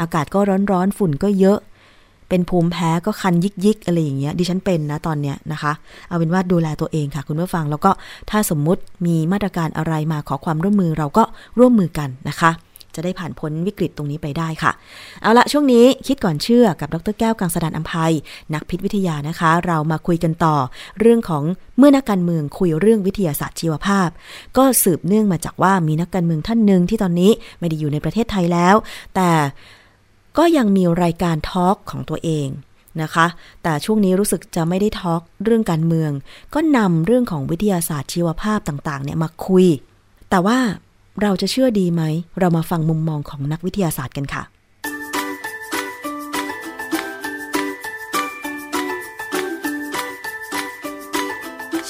[0.00, 0.40] อากาศก็
[0.72, 1.58] ร้อนๆ ฝุ่นก็เยอะ
[2.28, 5.72] เป็นภูมิแพ้ก็คันยิกยิกอะไรอย่างเงี้ยดิฉันเป็นนะตอนเนี้ยนะคะ
[6.08, 7.90] เอาเป็นว่าดูแลตัวเองค่ะ คุณผู้ฟังแล้วก็
[8.30, 11.24] ถ้าสมมุติมีมาตรการอะไรมาขอความร่วมมือเราก็
[11.58, 12.52] ร่วมมือกันนะคะ
[12.94, 14.72] จะได้ผ่านพ้นวิกฤตตรงนี้ไปได้ค่ะ
[15.22, 18.12] เอาละช่วงนี้คิดก่อนเชื่อกับดรแก้วกังสดานอัมภัย
[18.54, 20.56] นักพิษวิทยานะคะ เรามาคุยกันต่อ
[21.00, 21.42] เรื่องของ
[21.78, 24.08] เมื่อนักการเมืองคุยเรื่องวิทยาศาสตร์ชีวภาพ
[24.56, 28.74] ก็สืบเนื่องมาจากว่ามีนักการเมืองท่านหนึ่งที่ตอนนี้ไม่ได้อยู่ในประเทศไทยแล้ว
[29.14, 29.30] แต่
[30.38, 32.48] ก็ยังมีรายการทอล์กของตัวเอง
[33.02, 33.26] นะคะ
[33.62, 36.10] แต่ช่วงนี้รู้สึกจะไม่ได้ทอล์กเรื่องการเมือง
[36.54, 39.66] ก็นำเรื่องของวิทยาศาสตร์ชีวภาพต่างๆเนี่ยมาคุย
[40.30, 40.58] แต่ว่า
[41.22, 42.02] เราจะเชื่อดีไหม
[42.38, 44.42] เรามาฟังมุมมองของนักวิทยาศาสตร์กันค่ะ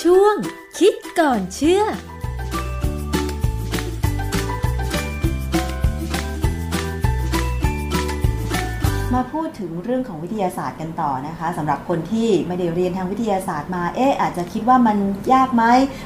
[0.02, 0.36] ช่วง
[0.78, 1.82] คิดก่อนเชื่อ
[9.14, 14.96] มาพูดถึงเรื่องของวิทยาศาสตร์กันต่อนะคะสำหรับคนที่ไม่ได้เรียนทางวิทยาศาสตร์มาเอ๊ะอาจจะคิดว่ามัน
[15.32, 15.64] ยากไหม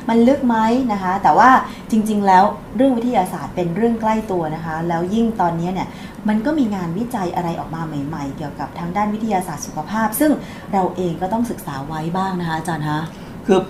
[0.09, 0.56] มันลึกไหม
[0.92, 1.50] นะคะ แต่ว่า
[1.90, 2.44] จริง ๆ แล้ว
[2.76, 5.88] เรื่องวิทยาศาสตร์เป็นเรื่องใกล้ตัวนะคะ แล้วยิ่งตอนนี้เนี่ย
[6.28, 10.32] มันก็มีงานวิจัยอะไรออกมาใหม่ ๆ เกี่ยวกับทางด้านวิทยาศาสตร์สุขภาพ ซึ่ง
[10.72, 13.00] เราเองก็ต้องศึกษาไว้บ้างนะคะอาจารย์คะ
[13.46, 13.61] คือ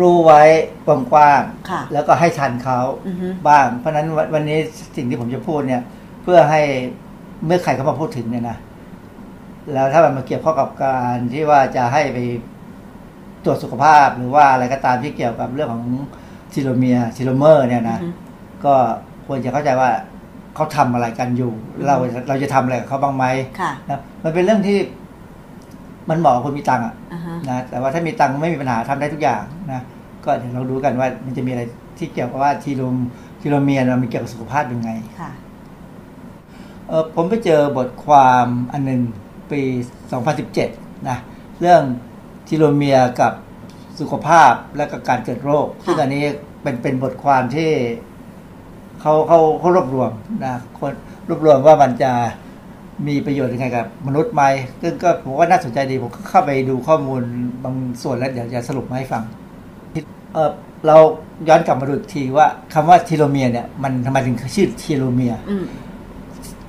[0.00, 0.42] รู้ไว้
[0.86, 4.58] กว้างค่ะๆแล้วก็ให้ทันเขาอือฮึบ้าง เพราะฉะนั้นวันวันนี้
[4.96, 5.82] สิ่งที่ผมจะพูดเนี่ย
[6.22, 6.62] เพื่อให้
[7.46, 8.56] เมื่อใครเขามาพูดถึงเนี่ยนะ
[9.72, 12.18] แล้วถ้ามันมาเกี่ยวข้องกับการที่ว่าจะให้ไป
[13.44, 15.84] ตรวจสุขภาพหรือว่าอะไรก็ตามที่เกี่ยวกับเรื่องของ
[16.52, 18.18] telomere telomere เนี่ยนะอือฮึ
[18.64, 18.74] ก็
[19.26, 19.90] ควรจะเข้าใจว่า
[20.54, 21.52] เขาทำอะไรกันอยู่
[21.86, 21.96] เรา
[22.28, 23.24] เราจะทำอะไรกับเขาบ้างไหม
[23.60, 24.78] ค่ะนะมันเป็นเรื่องที่
[26.10, 29.80] มันเหมาะกับคนมีตังค์อะอ่าฮะนะแต่ว่าถ้ามีตังค์ไม่มีปัญหาทำได้ทุกอย่างนะ
[30.24, 31.62] ก็เดี๋ยวเราดูกันว่ามันจะมีอะไร
[31.98, 32.96] ที่เกี่ยวกับว่าทีโลม
[33.40, 34.90] ทีโลเมียร์มันมีเกี่ยวกับสุขภาพยังไง
[35.20, 35.51] ค่ะเออ
[37.14, 39.00] ผมไปเจอบทความอันหนึ่ง
[39.50, 39.60] ปี
[40.30, 41.18] 2017 นะ
[41.60, 41.82] เรื่อง
[42.46, 43.32] ทีโลเมียร์กับ
[44.00, 46.24] สุขภาพและกับการเกิดโรค ซึ่งอันนี้
[46.62, 47.70] เป็นเป็นบทความที่
[49.00, 50.10] เขาเขาเขารวบรวม
[50.44, 50.92] นะคน
[51.28, 52.12] รวบรวมว่ามันจะ
[53.06, 54.42] มีประโยชน์ยังไงกับ มนุษย์ไหม
[54.82, 57.22] ซึ่งก็ผมว่าน่าสนใจดี ผมก็เข้าไปดูข้อมูล
[57.64, 59.22] บางส่วนแล้วเดี๋ยวจะสรุปมาให้ฟัง
[60.34, 60.50] เออ
[60.86, 60.96] เรา
[61.48, 65.56] ย้อนกลับมาดูอีกทีว่าคำว่า telomere เนี่ย มันทำไมถึงชื่อ telomere อื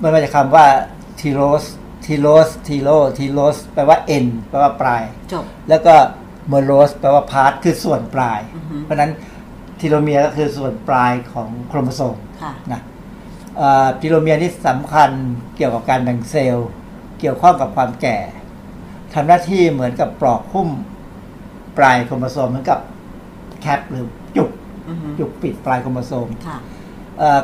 [0.02, 0.66] มันมาจากคำว่า
[1.20, 1.64] telos
[2.04, 5.94] telos telo telos แปลว่า end แปลว่าปลาย จบ แล้วก็
[6.48, 9.12] meros แปลว่า part คือส่วนปลาย อือฮึเพราะฉะนั้น
[9.80, 12.80] telomere ก็คือส่วนปลายของโครโมโซมค่ะ นะ
[13.56, 15.10] เอ่อ telomere ที่สำคัญ
[15.56, 16.68] เกี่ยวกับการแบ่งเซลล์
[17.20, 18.18] เกี่ยวข้องกับความแก่
[19.14, 20.68] ทำหน้าที่เหมือนกับปลอกหุ้ม
[21.78, 22.78] ปลายโครโมโซมเหมือนกับ
[23.60, 24.50] cap หรือจุก
[24.88, 26.73] อือฮึจุกปิดปลายโครโมโซม ค่ะเอ่อ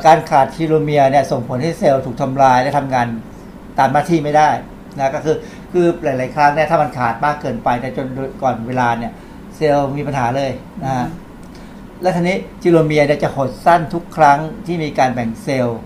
[0.06, 3.06] การขาด telomere เนี่ยส่งผลให้เซลล์ถูกทำลายและทำงาน
[3.78, 4.50] ตามหน้าที่ไม่ได้
[4.98, 5.36] นะก็คือ
[5.72, 8.06] คือหลาย ๆ ครั้งเนี่ยถ้ามันขาดมากเกินไปแต่จน
[8.42, 9.12] ก่อนเวลาเนี่ย
[9.56, 10.50] เซลล์มีปัญหาเลย
[10.82, 11.06] นะฮะ
[12.02, 15.78] และทีนี้ telomere เนี่ยจะหดสั้นทุกครั้งที่มีการแบ่งเซลล์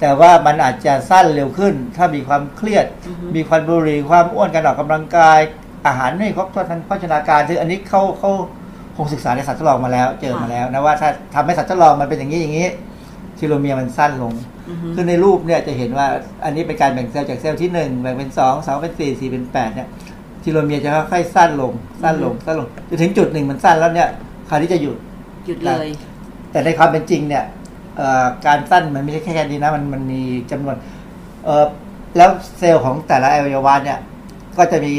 [0.00, 5.38] แต่ว่ามันอาจจะสั้นเร็วขึ้น ถ้ามีความเครียดอือฮึมีควันบุหรี่ความอ้วนการออกกำลังกาย
[5.86, 8.30] อาหารไม่ครบถ้วนทางโภชนาการคืออันนี้เขาเขา
[8.96, 12.68] คงศึกษาในสัตว์ทดลองมาแล้ว เจอมาแล้วนะว่าถ้าทำให้สัตว์ทดลองมันเป็นอย่างนี้อย่างนี้
[13.38, 14.32] telomere มันสั้นลง
[14.68, 16.06] อือฮึคือในรูปเนี่ยจะเห็นว่า
[16.44, 19.88] อันนี้เป็นการแบ่งเซลล์จากเซลล์ที่หนึ่งแบ่งเป็นสองสองเป็นสี่สี่เป็นแปดเนี่ย
[20.42, 21.72] ทีโลเมียร์จะค่อยๆสั้นลง
[22.02, 24.08] สั้นลงสั้นลงจนถึงจุดหนึ่งมันสั้นแล้วเนี่ย
[24.48, 24.96] คราวนี้จะหยุด
[25.46, 25.88] หยุดเลย
[26.50, 27.44] แต่ในความเป็นจริงเนี่ย
[27.96, 30.76] เอ่อการสั้นมันไม่ใช่แค่นี้นะมันมันมีจำนวน
[31.44, 31.64] เอ่อ
[32.16, 33.98] แล้วเซลล์ของแต่ละอวัยวะเนี่ย
[34.58, 34.94] ก็จะมี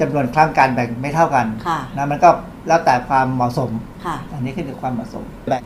[0.00, 2.30] จำนวนครั้งการแบ่งไม่เท่ากันค่ะนะมันก็
[2.68, 3.70] แล้วแต่ความเหมาะสม
[4.04, 5.62] ค่ะอันนี้ขึ้นกับความเหมาะสมแบ่ง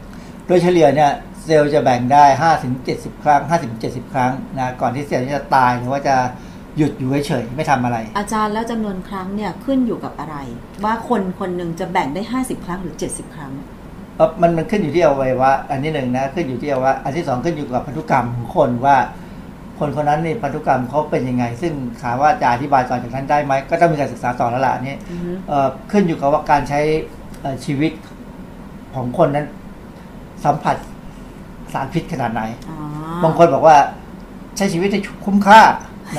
[0.47, 1.11] โดยเฉลี่ยเนี่ย
[1.45, 6.17] เซลล์จะแบ่งได้5ถึง70ครั้ง5ถึง70ครั้งนะก่อนที่เซลล์จะตายหรือว่าจะ
[6.77, 10.37] หยุดอยู่เฉยๆไม่ทำอะไร อาจารย์แล้วจำนวนครั้งเนี่ยขึ้นอยู่กับอะไร
[10.85, 13.53] ว่าคนคนหนึ่งจะแบ่งได้50ครั้งหรือ70ครั้ง
[14.17, 18.97] เอ่อมันมันขึ้นอยู่ที่อวัยวะอันที่หนึ่งนะขึ้นอยู่ที่อวัยวะอันที่สองขึ้นอยู่กับพันธุกรรมของคนว่า
[19.79, 21.73] คนคนนั้นนี่พันธุกรรมเขาเป็นยังไง ซึ่ง
[22.03, 26.81] ถามว่าจะอธิบายต่อจากนั้นได้ไหมก็ต้องมีการศึกษาต่อแล้วล่ะอันนี้อือฮึเอ่อขึ้นอยู่กับว่าการใช้
[27.41, 27.93] เอ่อชีวิต
[28.95, 29.47] ของคนนั้น
[30.45, 30.77] สัมผัส
[31.75, 32.77] สารพิษขนาดไหนอ๋อ
[33.25, 33.77] บางคนบอกว่า
[34.57, 35.61] ใช้ชีวิตให้คุ้มค่า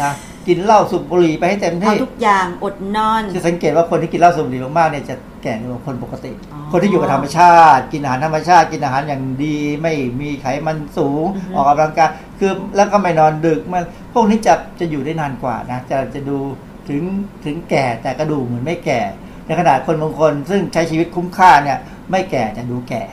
[0.01, 0.12] นะ
[0.47, 13.84] กินเหล้าสูบบุหรี่ไปให้เต็มเอาที่ทุกอย่างอดนอนจะสังเกตว่าคนที่กินเหล้าสูบบุหรี่มากๆเนี่ยจะแก่เร็วกว่าคนปกติอ๋อคนที่อยู่กับธรรมชาติ กินอาหารธรรมชาติกินอาหารอย่างดีไม่มีไขมันสูงอือฮึออกกำลังกายคือแล้วก็ไม่นอนดึกมัน
[14.14, 16.38] พวกนี้จะจะอยู่ได้นานกว่านะจะจะดู
[16.89, 17.01] ถึง
[17.45, 19.01] ถึงแก่แต่กระดูกเหมือนไม่แก่
[19.45, 21.78] ในขณะคนบางคนซึ่งใช้ชีวิตคุ้มค่าเนี่ย
[22.12, 23.03] ไม่แก่แต่ดูแก่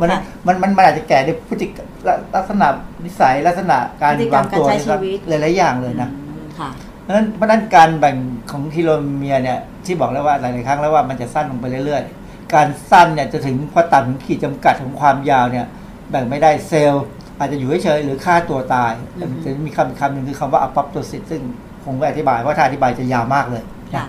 [0.00, 0.08] มัน
[0.46, 1.88] มันมันมันอาจจะแก่ด้วยพฤติกรรม
[2.36, 2.66] ลักษณะ
[3.04, 6.70] นิสัยลักษณะการพฤติกรรมวางตัวการใช้ชีวิตหลายๆอย่างเลยนะอืมค่ะ
[7.02, 8.16] เพราะฉะนั้นเพราะฉะนั้นการแบ่ง
[8.50, 15.66] ของทีโลเมียร์เนี่ย ที่บอกแล้วว่าหลายๆครั้งแล้วว่ามันจะสั้นลงไปเรื่อยๆ การสั้นเนี่ยจะถึงพอต่ำถึงขีดจำกัดของความยาวเนี่ย
[16.10, 17.04] แบ่งไม่ได้เซลล์
[17.38, 21.40] อาจจะอยู่เฉยๆหรือฆ่าตัวตายแต่มันจะมีคำอีกคำหนึ่งคือคำว่า apoptosis ซึ่ง
[21.84, 23.62] คงไม่อธิบายเพราะถ้าอธิบายจะยาวมากเลย
[23.94, 24.04] ค่ะ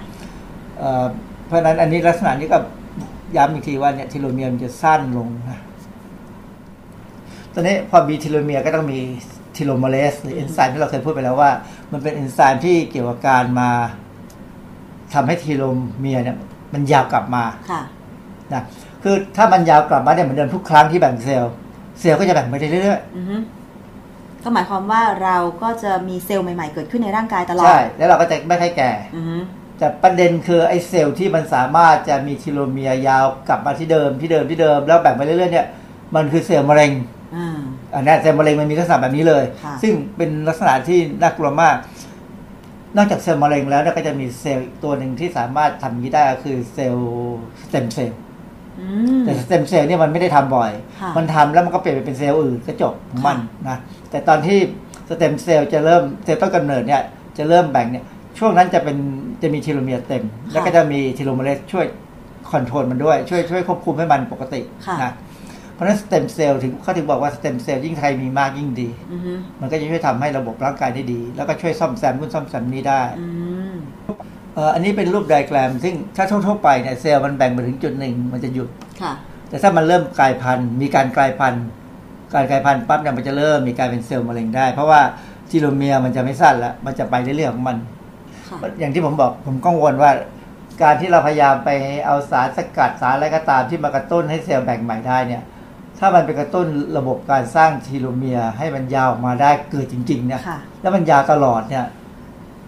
[0.79, 1.05] เอ่อ
[1.47, 2.57] เพราะฉะนั้นอันนี้ลักษณะนี้ก็
[3.37, 5.59] ย้ำอีกทีว่าเนี่ย telomere มันจะสั้นลงนะ
[7.53, 8.99] ตอนนี้พอมี telomere ก็ต้องมี
[9.55, 11.51] telomerase หรือเอนไซม์ที่เราเคยพูดไปแล้วว่า
[11.91, 13.69] มันเป็นเอนไซม์ที่เกี่ยวกับการมา
[15.13, 16.37] ทำให้ telomere เนี่ย
[16.73, 17.81] มันยาวกลับมาค่ะ
[18.53, 18.63] นะ
[19.03, 21.53] คือถ้ามันยาวกลับมาเนี่ยเหมือนเดิมทุกครั้งที่แบ่งเซลล์
[21.99, 23.37] เซลล์ก็จะแบ่งไปเรื่อยอือฮึ
[24.43, 29.37] ก็หมายความว่าเราก็จะมีเซลล์ใหม่ๆเกิดขึ้นในร่างกายตลอดใช่แล้วเราก็จะไม่ค่อยแก่อือฮึ
[29.77, 35.67] แต่ประเด็นคือไอ้เซลล์ที่มันสามารถจะมี telomere ยาวกลับมาที่เดิมที่เดิมที่เดิมแล้วแบ่งไปเรื่อยๆเนี่ย
[36.15, 36.91] มันคือเซลล์มะเร็ง
[37.35, 37.59] อ่า
[37.93, 41.75] อันนี้เซลล์มะเร็งมันมีลักษณะแบบนี้เลยค่ะซึ่งเป็นลักษณะที่น่ากลัวมาก
[42.97, 47.05] นอกจากเซลล์มะเร็งแล้วเนี่ยก็จะมีเซลล์อีกตัวหนึ่งที่สามารถทำอย่างนี้ได้ก็คือเซลล์
[47.63, 48.19] สเต็มเซลล์
[48.79, 48.87] อื
[49.19, 50.71] มแต่สเต็มเซลล์เนี่ยมันไม่ได้ทำบ่อย
[51.01, 53.37] ค่ะมันทำแล้วมันก็เปลี่ยนไปเป็นเซลล์อื่นก็จบของมัน
[53.69, 53.77] นะ
[54.09, 54.59] แต่ตอนที่
[55.09, 57.01] สเต็มเซลล์จะเริ่มเซลล์ต้นกำเนิดเนี่ย
[57.37, 58.05] จะเริ่มแบ่งเนี่ย
[58.37, 58.97] ช่วงนั้นจะเป็น
[59.41, 61.85] จะมี telomere เต็ม แล้วก็จะมี telomerase ช่วย
[62.51, 65.11] control มันด้วยช่วยช่วยควบคุมให้มันปกติค่ะนะ
[65.73, 73.27] เพราะฉะนั้นสเต็มเซลล์ถึงเขาถึงบอกว่าสเต็มเซลล์ยิ่งใครมีมากยิ่งดีอือฮึมันก็จะช่วยทำให้ระบบร่างกายได้ดี แล้วก็ช่วยซ่อมแซมนู่นซ่อมแซมนี้ได้อื
[73.71, 73.73] ม
[74.53, 78.69] เอ่ออันนี้เป็นรูปไดอะแกรม ซึ่งถ้าทั่วๆไปเนี่ยเซลล์มันแบ่งมาถึงจุดหนึ่งมันจะหยุด
[79.01, 79.13] ค่ะ
[79.49, 81.65] แต่ถ้ามันเริ่มกลายพันธุ์ มีการกลายพันธุ์
[82.33, 85.01] การกลายพันธุ์ปั๊บเนี่ยมันจะเริ่มมีการเป็นเซลล์มะเร็งได้ เพราะว่า
[85.49, 87.92] ทีโลเมียร์มันจะไม่สั้นละมันจะไปเรื่อยๆของมันค่ะ
[88.79, 90.11] อย่างที่ผมบอกผมกังวลว่า
[90.81, 91.69] การที่เราพยายามไป
[92.05, 95.43] เอาสารสกัดสารอะไรก็ตามที่มากระตุ้นให้เซลล์แบ่งใหม่ได้เนี่ย
[95.99, 101.85] ถ้ามันไปกระตุ้นระบบการสร้างทีโลเมียร์ให้มันยาวออกมาได้เกิดจริงๆเนี่ยค่ะแล้วมันยาวตลอดเนี่ย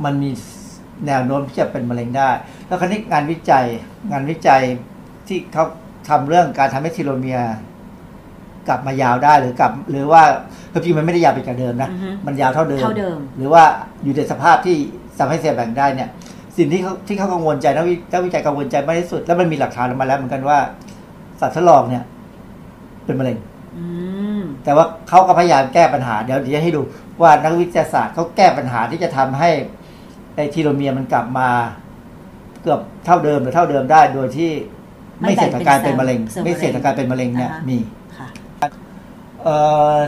[0.06, 0.30] มันมี
[1.08, 2.30] แนวโน้มที่จะเป็นมะเร็งได้
[2.68, 3.66] แล้วคราวนี้งานวิจัย
[4.12, 4.62] งานวิจัย
[5.28, 5.66] ที่เขา
[6.10, 7.54] ทำเรื่องการทำให้ทีโลเมียร์
[8.68, 10.24] กลับมายาวได้หรือกลับ หรือว่า
[10.72, 13.64] คือจริงมันไม่ได้ยาวไปจากเดิมนะอือฮึมันยาวเท่าเดิมเท่าเดิม หรือว่า
[14.04, 14.78] อยู่ในสภาพที่
[15.20, 16.10] ทำให้เซลล์แบ่งได้เนี่ย
[16.58, 20.58] สิ่งที่เขาที่เขากังวลใจนักวินักวิจัยกังวลใจมากที่สุด แล้วมันมีหลักฐานออกมาแล้วเหมือนกันว่า
[21.40, 22.04] สัตว์ทดลองเนี่ย
[23.06, 23.38] เป็นมะเร็ง
[23.78, 23.86] อื
[24.40, 26.82] มแต่ว่าเขาก็พยายามแก้ปัญหาเดี๋ยวเดี๋ยวจะให้ดู
[27.22, 29.50] ว่านักวิทยาศาสตร์เขาแก้ปัญหาที่จะทำให้
[30.36, 31.50] ไอ้ telomere มันกลับมา
[32.62, 34.52] เกือบเท่าเดิมหรือเท่าเดิมได้โดยที่
[35.22, 38.05] ไม่เสี่ยงต่อการเป็นมะเร็ง ไม่เสี่ยงต่อการเป็นมะเร็งเนี่ยอ่าฮะมีค่ะเอ่อ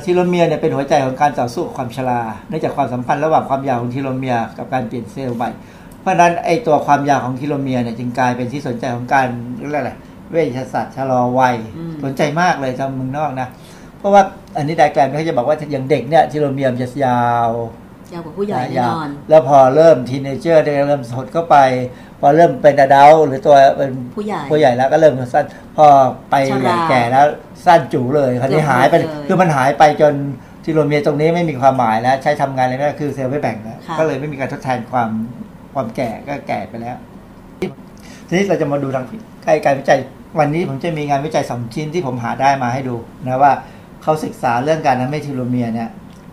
[0.04, 5.50] telomere เนี่ยเป็นหัวใจของการต่อสู้กับความชราเนื่องจากความสัมพันธ์ระหว่างความยาวของ telomere กับการเปลี่ยนเซลล์ใหม่
[6.02, 9.28] เพราะฉะนั้นไอตัวความยาวของ telomere เนี่ยจึงกลายเป็นที่สนใจของการ
[9.58, 9.92] เรียกอะไร
[10.32, 13.48] เวชศาสตร์ชะลอวัยอืมสนใจมากเลยทางเมืองนอกนะ
[14.00, 14.22] เพราะว่า
[14.58, 17.50] อันนี้ไดอะแกรมเขาจะบอกว่าอย่างเด็กเนี่ยทีโลเมียร์มันจะยาว
[18.14, 21.58] ยาวกว่าผู้ใหญ่แน่ยาวนอน แล้วพอเริ่มทีเนเจอร์ได้เริ่มสดเข้าไป
[22.22, 25.46] พอเริ่มเป็นอดัลหรือตัวเป็นผู้ใหญ่ผู้ใหญ่แล้วก็เริ่มสั้น
[25.78, 25.86] พอ
[26.30, 27.26] ไปชราแก่แล้ว
[27.66, 30.14] สั้นจูเลยคราวนี้หายไปเกือบหมดเลยคือมันหายไปจน
[30.64, 35.10] ทีโลเมียร์ตรงนี้ไม่มีความหมายแล้ว ใช้ทำงานอะไรไม่ได้คือเซลล์ไม่แบ่งแล้วค่ะก็เลยไม่มีการทดแทนความ
[35.74, 36.98] ความแก่ก็แก่ไปแล้ว
[38.28, 39.06] ทีนี้เราจะมาดูทาง
[39.44, 40.00] ใกล้การวิจัย
[40.40, 42.96] วันนี้ผมจะมีงานวิจัยสองชิ้นที่ผมหาได้มาให้ดู
[43.26, 43.54] นะว่า
[44.04, 45.90] เขาศึกษาเรื่องการทำให้ทีโลเมียร์เนี่ย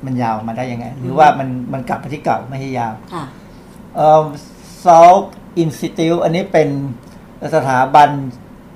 [0.07, 3.25] มันยาวมาได้ยังไง หรือว่ามันมันกลับไปที่เก่าไม่ให้ยาวค่ะ
[3.97, 4.25] เอ่อ
[4.85, 5.23] Salk
[5.63, 6.69] Institute อันนี้เป็น
[7.55, 8.11] สถาบัน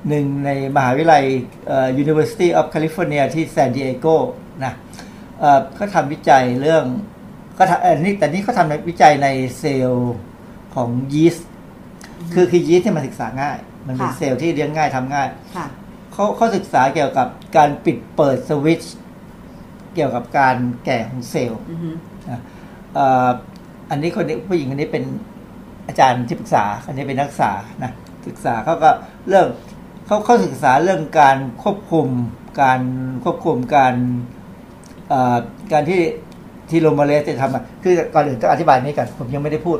[0.09, 1.25] หนึ่งในมหาวิทยาลัย
[1.67, 4.07] เอ่อ University of California ที่ซานดิเอโก
[4.65, 4.73] นะ
[5.41, 6.85] เอ่อเขาทำวิจัยเรื่อง
[7.59, 10.15] ก็ทำเอ่อนี่แต่นี่เขาทำวิจัยในเซลล์
[10.75, 11.49] ของยีสต์
[12.35, 15.67] คือคือยีสต์ที่มันศึกษาง่าย มันเป็นค่ะเซลล์ที่เลี้ยงง่ายทำง่ายค่ะ
[16.13, 18.95] เขาเขาศึกษาเกี่ยวกับการปิดเปิดสวิตช์
[19.95, 21.91] เกี่ยวกับการแก่ของเซลล์อือฮึ
[22.31, 22.41] นะ
[22.95, 23.31] เอ่อ
[23.91, 25.05] อันนี้คนนี้ผู้หญิงคนนี้เป็น
[25.89, 27.93] อาจารย์ที่ปรึกษาอันนี้เป็นนักศึกษานะ
[28.27, 28.91] ศึกษาเขาก็
[29.29, 29.47] เรื่อง
[30.07, 32.09] เขาเขาศึกษาเรื่องการควบคุม
[32.63, 32.81] การ
[33.25, 33.95] ควบคุมการ
[35.09, 35.37] เอ่อ
[35.73, 36.01] การที่
[36.71, 39.79] telomerase จะทำอะคือก่อนอื่นต้องอธิบายนี้ก่อนผมยังไม่ได้พูด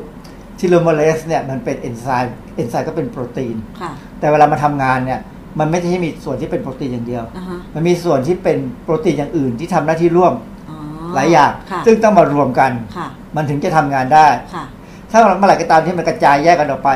[0.59, 5.19] telomerase เนี่ยมันเป็นเอนไซม์เอนไซม์ก็เป็นโปรตีนค่ะแต่เวลามาทำงานเนี่ย
[5.59, 10.33] มันไม่ใช่มีส่วนที่เป็นโปรตีนอย่างเดียวอ่าฮะมันมีส่วนที่เป็นโปรตีนอย่างอื่นที่ทำหน้าที่ร่วม
[10.69, 10.77] อ๋อ
[11.15, 14.65] หลายอย่างค่ะซึ่งต้องมารวมกันค่ะมันถึงจะทำงานได้ค่ะ
[15.11, 16.91] ถ้าเมื่อไหร่ก็ตามที่มันกระจายแยกกันออกไป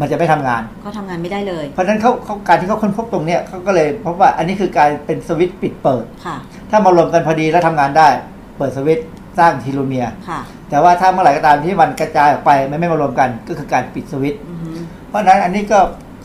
[0.00, 6.36] มันจะไม่ทำงาน ก็ทำงานไม่ได้เลย เพราะฉะนั้นเขาเขาการที่เขาค้นพบตรงเนี้ยเขาก็เลยพบว่าอันนี้คือการเป็นสวิตช์ปิดเปิดค่ะ
[6.70, 8.08] ถ้ามารวมกันพอดีแล้วทำงานได้
[8.58, 9.06] เปิดสวิตช์
[9.38, 10.40] สร้าง telomere ค่ะ
[10.70, 14.70] แต่ว่าถ้าเมื่อไหร่ก็ตามที่มันกระจายออกไปมันไม่มารวมกัน ก็คือการปิดสวิตช์อือฮึ
[15.08, 15.78] เพราะฉะนั้นอันนี้ก็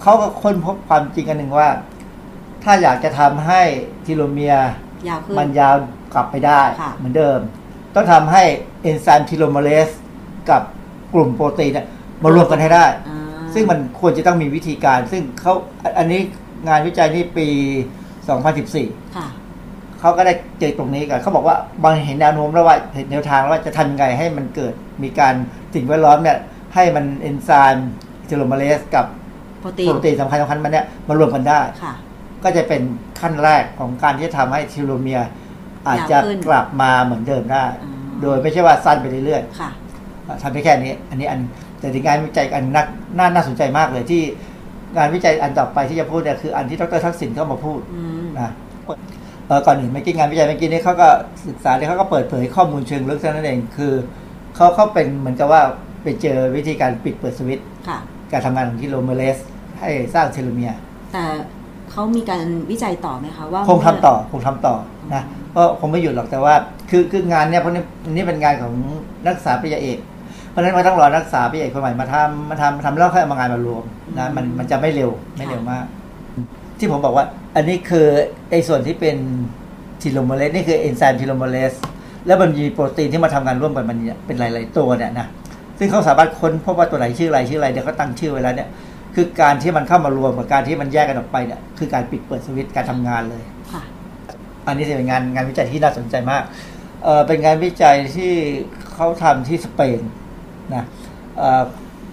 [0.04, 1.70] เขาก็ค้นพบความจริงอันหนึ่งว่า
[2.64, 3.62] ถ้าอยากจะทำให้
[4.05, 4.72] telomere
[5.08, 5.76] ยาวขึ้นมันยาว
[6.14, 7.39] กลับไปได้ค่ะเหมือนเดิม
[7.95, 8.43] ต้องทำให้
[8.82, 9.89] เอนไซม์ telomerase
[10.49, 10.62] กับ
[11.14, 11.86] กลุ่มโปรตีนเนี่ย
[12.24, 13.20] มารวมกันให้ได้อ่า
[13.54, 16.22] ซึ่งมันควรจะต้องมีวิธีการ ซึ่งเขาอันอันนี้
[16.68, 17.47] งานวิจัยนี่ปี
[18.32, 19.28] 2014ค่ะ
[19.99, 24.74] เขาก็ได้เจอตรงนี้กันเขาบอกว่าบางเห็นแนวโน้มแล้วว่าเห็นแนวทางแล้วว่าจะทำยังไงให้มันเกิด
[25.04, 25.34] มีการ
[25.74, 26.38] สิ่งแวดล้อมเนี่ย
[26.76, 27.89] ให้มันเอนไซม์
[28.26, 29.06] telomerase กับ
[29.64, 31.93] โปรตีน โปรตีนสำคัญสำคัญมันเนี่ยมารวมกันได้ค่ะ
[32.43, 32.82] ก็จะเป็น
[33.22, 35.30] ขั้นแรกของการที่จะทำให้ telomere
[35.88, 41.39] อาจจะยาวขึ้นกลับมาเหมือนเดิมได้อืมโดยไม่ใช่ว่าสั้นไปเรื่อยค่ะๆทำได้แค่นี้ อันนี้อัน
[41.80, 42.86] แต่ในงานวิจัยอันนัก
[43.18, 44.22] น่าน่าสนใจมากเลยที่
[44.97, 48.51] งานวิจัยอันต่อไปที่จะพูดเนี่ยคืออันที่ดรทักษิณเข้ามาพูดอืมนะ
[49.47, 51.09] เอ่อก่อนอื่นเมื่อกี้งานวิจัยเมื่อกี้นี้เขาก็
[51.47, 53.93] ศึกษาเนี่ยเขาก็เปิดเผยข้อมูลเชิงลึกเท่านั้นเองคือ
[54.55, 55.61] เขาเขาเป็นเหมือนกับว่า
[56.03, 57.99] ไปเจอวิธีการปิดเปิดสวิตช์ค่ะ
[58.32, 59.38] การทำงานของทีโลเมเรส
[59.80, 60.78] ให้สร้างเทโลเมียร์
[61.13, 61.24] แต่
[61.91, 64.76] เขามีการวิจัยต่อไหมคะว่าคงทำต่อคงทำต่อ
[65.13, 66.53] นะเพราะคงไม่หยุดหรอกแต่ว่า
[66.89, 68.74] คือคืองานเนี่ยเพราะนี่นี่เป็นงานของ
[69.26, 69.99] นักศึกษาปริญญาเอก
[70.49, 73.84] เพราะฉะนั้นมันต้องรอนักศึกษาปริญญาเอกคนใหม่มาทำมาทำมาทำแล้วค่อยเอามางานมารวม
[74.17, 75.86] นะมันมันจะไม่เร็วไม่เร็วมาก
[76.80, 78.05] ที่ผมบอกว่า อันนี้คือ
[78.49, 79.17] ไอ้ส่วนที่เป็น
[80.01, 81.74] telomerase นี่คือเอนไซม์ telomerase
[82.28, 85.28] แล้วมันมีโปรตีนที่มาทำงานร่วมกันมันเนี่ยเป็นหลาย ๆ ตัวเนี่ยนะ
[85.80, 88.69] ซึ่งเขาสามารถค้นพบว่าตัวไหนชื่ออะไรชื่ออะไรเดี๋ยวเขาตั้งชื่อไว้แล้วเนี่ย
[89.16, 93.43] คือการที่มันเข้ามารวมกับการที่มันแยกกันออกไปเนี่ยคือการปิดเปิดสวิตช์การทำงานเลย
[93.74, 93.84] ค่ะ
[94.68, 96.43] อันนี้จะเป็นงานงานวิจัยที่น่าสนใจมาก
[97.03, 98.32] เออเป็นงานวิจัยที่
[98.93, 99.99] เขาทำที่สเปน
[100.74, 100.84] นะ
[101.38, 101.64] เอ่อ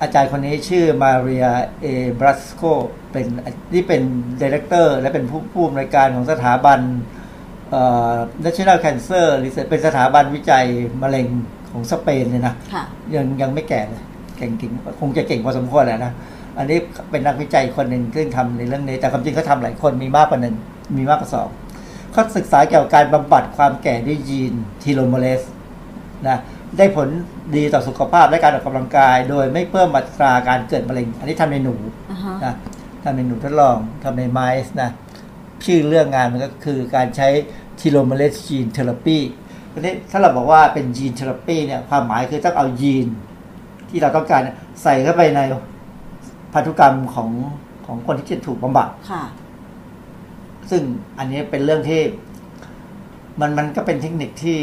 [0.03, 1.47] อาจารย์คนนี้ชื่อมาเรีย
[1.81, 1.87] เอ
[2.19, 2.63] บรัสโก
[3.13, 3.27] เป็น
[3.73, 4.03] ที่เป็น
[4.41, 6.81] ดีเรคเตอร์และเป็นผู้ผู้อำนวยการของสถาบัน
[7.71, 7.83] เอ่
[8.13, 10.65] อ National Cancer Research เป็นสถาบันวิจัย
[11.03, 11.27] มะเร็ง
[11.71, 12.85] ของสเปนเลยนะค่ะ
[13.15, 14.03] ยังยังไม่แก่เลย
[14.37, 16.13] เก่งจริงคงจะเก่งพอสมควรแหละนะ
[16.61, 16.79] อันนี้
[17.11, 20.55] เป็นนักวิจัยคนหนึ่งซึ่งทำในเรื่องนี้ แต่ความจริงเขาทำหลายคนมีมากกว่าหนึ่ง
[20.97, 21.49] มีมากกว่าสอง
[22.13, 25.43] เขาศึกษาเกี่ยวกับการบำบัดความแก่ด้วยยีน telomerase
[26.29, 26.39] นะ
[26.79, 27.09] ได้ผล
[27.57, 31.75] ดีต่อสุขภาพและการออกกำลังกาย โดยไม่เพิ่มอัตราการเกิดมะเร็ง อันนี้ทำในหนู
[32.11, 32.55] อ่าฮะนะ
[33.05, 34.91] ทำในหนูทดลองทำใน mice นะ
[35.65, 37.29] ชื่อเรื่องงานมันก็คือการใช้
[37.81, 39.19] telomerase gene therapy
[39.73, 43.07] ทีนี้ถ้าเราบอกว่าเป็น gene therapy เนี่ยความหมายคือต้องเอายีน
[43.89, 45.41] ที่เราต้องการเนี่ยใส่เข้าไปใน
[46.53, 47.29] พันธุกรรมของ
[47.87, 49.25] ของคนที่จะถูกบำบัดค่ะ
[50.71, 50.83] ซึ่ง
[51.19, 52.01] อันนี้เป็นเรื่องที่
[53.41, 54.59] มันมันก็เป็นเทคนิคที่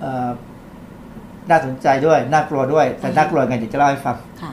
[0.00, 0.30] เอ่อ
[1.50, 4.52] น่าสนใจด้วย น่ากลัวด้วย แต่น่ากลัวไงเดี๋ยวจะเล่าให้ฟังค่ะ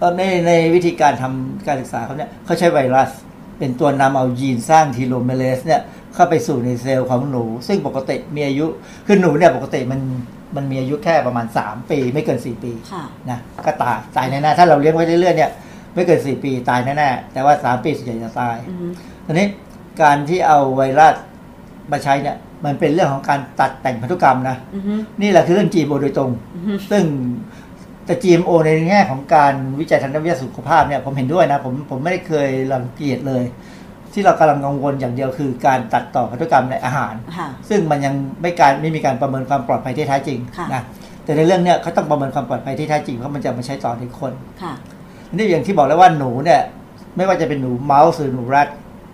[0.00, 3.10] ตอนในในวิธีการทำการศึกษาเขาเนี่ยเขาใช้ไวรัส
[3.58, 5.80] เป็นตัวนำเอายีนสร้างทีโลเมเลสเนี่ย
[6.14, 8.66] เข้าไปสู่ในเซลล์ของหนู ซึ่งปกติมีอายุ
[9.06, 10.00] คือหนูเนี่ยปกติมัน
[10.56, 15.50] มันมีอายุแค่ประมาณ 3 ปี ไม่เกิน 4 ปีค่ะนะก็ตายตายแน่ๆถ้าเราเลี้ยงไว้เรื่อยๆเนี่ย
[15.94, 18.86] ไม่เกิน 4 ปีตายแน่ๆแต่ว่า 3 ปีส่วนใหญ่จะตายอือฮึ
[19.26, 19.46] ทีนี้
[20.02, 21.14] การที่เอาไวรัส
[21.90, 27.04] มาใช้เนี่ยมันเป็นเรื่องของการตัดแต่งพันธุกรรมนะอือฮึนี่แหละคือเรื่อง GMO โดยตรงอือฮึซึ่ง
[28.06, 33.42] แต่ GMO ในแง่ของการวิจัยทางด้านวิทยาสุขภาพเนี่ยผมเห็นด้วยนะผมผมไม่ได้เคยรังเกียจเลย
[34.12, 40.82] ที่เรากำลังกังวลอย่างเดียวคือการตัดต่อพันธุกรรมในอาหารค่ะซึ่งมันยังไม่การไม่มีการประเมินความปลอดภัยที่แท้จริงค่ะนะ
[41.24, 44.32] แต่ในเรื่องเนี้ยเขาต้องประเมินความปลอดภัยที่แท้จริงเพราะมันจะมาใช้ต่อในคน
[44.62, 44.72] ค่ะ
[45.36, 46.60] นี่อย่างที่บอกแล้วว่าหนูเนี่ย
[47.16, 48.68] ไม่ว่าจะเป็นหนูเมาส์หรือหนูแรด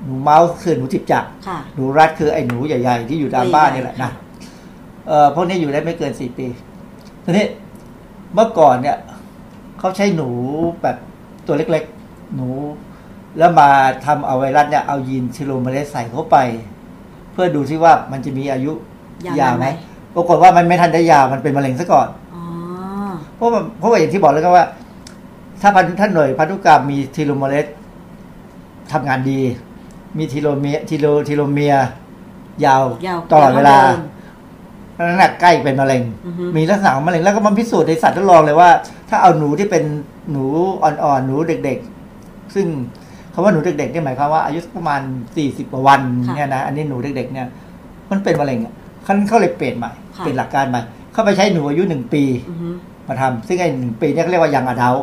[0.04, 4.10] หนูเมาส์คือหนูจิบจักค่ะหนูรัดคือไอ้หนูใหญ่ ๆ ที่อยู่ตามบ้านนี่แหละนะ
[5.08, 6.46] เอ่อพวกนี้อยู่ได้ไม่เกินสี่ปี
[7.24, 7.46] ทีนี้
[8.34, 8.96] เมื่อก่อนเนี่ย
[9.78, 10.28] เขาใช้หนู
[10.82, 10.96] แบบ
[11.46, 12.48] ตัวเล็ก ๆ หนู
[13.38, 13.68] แล้วมา
[14.06, 16.36] ทำเอาไวรัสเนี่ยเอายีน telomerase ใส่เข้าไป
[17.32, 18.72] เพื่อดูที่ว่ามันจะมีอายุ
[19.26, 19.66] ยาวนานยาวไหมไหม
[20.14, 22.44] ปรากฏว่ามันไม่ทันได้ยาวมันเป็นมะเร็งซะก่อนอ๋อ
[23.36, 24.64] เพราะว่าเพราะว่าอย่างที่บอกแล้วก็ว่า
[25.60, 27.66] ถ้าพันท่านหน่วยพันธุกรรมมี telomerase
[28.92, 29.40] ทำงานดี
[30.18, 31.86] มี telomere telo telomere
[32.64, 34.00] ยาวยาวตลอดเวลายาวเท่าเดิม
[34.92, 38.70] เพราะฉะนั้นนะใกล้เป็นมะเร็งอือฮึมีลักษณะของมะเร็งแล้วก็มันพิสูจน์ในสัตว์ทดลองเลยว่า
[39.08, 39.84] ถ้าเอาหนูที่เป็น
[40.30, 40.44] หนู
[40.82, 41.78] อ่อนๆหนูเด็ก
[42.16, 42.66] ๆ ซึ่ง
[43.38, 45.00] คำว่าหนูเด็กๆเนี่ยหมายความว่าอายุประมาณ
[45.36, 46.00] สี่สิบกว่าวัน
[46.36, 47.46] เนี่ยนะอันนี้หนูเด็กๆเนี่ย
[48.10, 48.72] มันเป็นมะเร็งอะ
[49.04, 50.80] เขาเขาเลยเปลี่ยนใหม่เปลี่ยนหลักการใหม่
[51.12, 52.68] เข้าไปใช้หนูอายุหนึ่งปีอือฮึ
[53.08, 54.96] มาทำซึ่งไอ้หนึ่งปีเนี่ยเขาเรียกว่ายังอดัล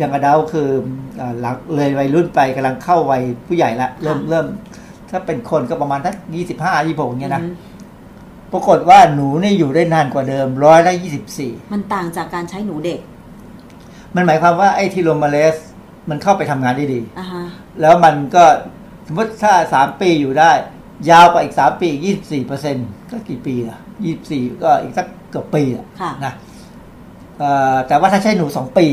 [0.00, 0.68] ยังอดัลคือ
[1.16, 4.46] เอ่อหลังเลยวัยรุ่นไปกำลังเข้าวัยผู้ใหญ่ละเริ่มเริ่ม
[5.10, 7.72] ถ้าเป็นคนก็ประมาณทักยี่สิบห้ายี่หกเนี่ยนะอือฮึ
[8.52, 13.00] ปรากฏว่าหนูเนี่ยอยู่ได้นานกว่าเดิมร้อยละยี่สิบสี่มันต่างจากการใช้หนูเด็ก
[14.14, 15.56] มันหมายความว่าไอ้ทีโลมาเลส
[16.10, 17.44] มันเข้าไปทำงานได้ดีอ่าฮะ
[17.80, 18.44] แล้วมันก็
[19.06, 20.52] สมมติถ้าสามปีอยู่ได้
[21.10, 22.76] ยาวกว่าอีกสามปีอีกยี่สี่เปอร์เซ็น
[23.10, 26.32] ก็กี่ปีล่ะยี่สี่ก็อีกสักเกือบปีอะค่ะนะ
[27.38, 28.86] เอ่อแต่ว่าถ้าใช้หนูสองปี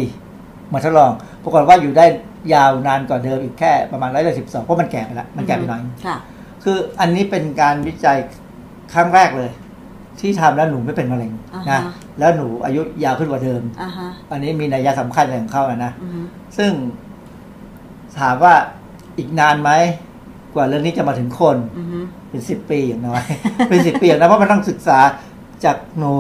[0.74, 1.12] มาทดลอง
[1.44, 2.06] ปรากฏว่าอยู่ได้
[2.54, 6.18] ยาวนานกว่าเดิมอีกแค่ประมาณร้อยละสิบสองเพราะมันแก่ไปแล้วมันแก่ไปหน่อยค่ะ
[6.64, 8.18] คืออันนี้เป็นการวิจัย
[8.94, 9.50] ครั้งแรกเลย
[10.20, 16.22] ที่ทำแล้วหนูไม่เป็นมะเร็งอ่านะฮะแล้วหนูอายุยาวขึ้นกว่าเดิมอ่าฮะอันนี้มีนัยสำคัญอะไรของเขาอะนะอือฮึ
[16.58, 16.72] ซึ่ง
[18.20, 18.54] ถามว่า
[19.18, 19.72] อีกนานไหม
[20.54, 22.00] กว่าเรื่องนี้จะมาถึงคนอือฮึ
[22.30, 23.24] เป็นสิบปีอย่างน้อย
[23.70, 25.00] เป็นสิบปีอย่างน้อยเพราะมันต้องศึกษา
[25.66, 26.16] จากหนู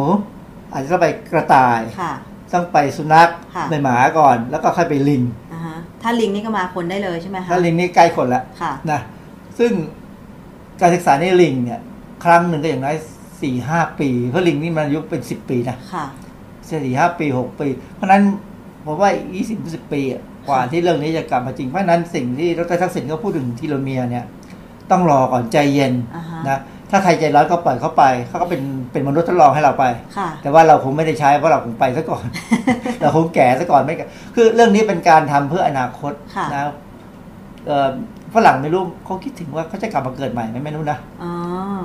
[0.71, 2.13] อาจจะต้องไปกระต่ายค่ะ
[2.53, 5.23] ต้องไปสุนัขค่ะไปหมาก่อน แล้วก็ค่อยไปลิง
[5.53, 8.99] อ่าฮะถ้าลิงนี่ก็มาคนได้เลยใช่ไหมคะถ้าลิงนี่ใกล้คนละค่ะนะ
[9.59, 9.71] ซึ่ง
[10.81, 11.79] การศึกษาในลิงเนี่ย
[12.23, 12.95] ครั้งหนึ่งก็อย่างน้อย
[13.41, 16.05] สี่ห้าปี เพราะลิงนี่มันอายุเป็นสิบปีนะค่ะ
[16.69, 18.23] สี่ห้าปีหกปี เพราะฉะนั้น
[18.85, 24.25] ผมว่ายี่สิบสิบปีอะกว่าที่เรื่องนี้จะกลับมาจริง เพราะฉะนั้นสิ่งที่ดรทักษิณเขาพูดถึงทีโลเมียร์เนี่ย
[24.91, 26.59] ต้องรอก่อนใจเย็นอ่าฮะนะ
[26.91, 28.61] ถ้าใครใจร้อนก็ปล่อยเขาไป เขาก็เป็น
[28.91, 29.85] เป็นมนุษย์ทดลองให้เราไป
[30.17, 32.25] ค่ะแต่ว่าเราคงไม่ได้ใช้เพราะเราคงไปซะก่อน
[33.01, 36.61] เราคงแก่ซะก่อนไม่แก่คือเรื่องนี้เป็นการทำเพื่ออนาคตค่ะนะ
[37.67, 37.89] เอ่อ
[38.35, 41.31] ฝรั่งไม่รู้เขาคิดถึงว่าเขาจะกลับมาเกิดใหม่ไหมไม่รู้นะอ๋อ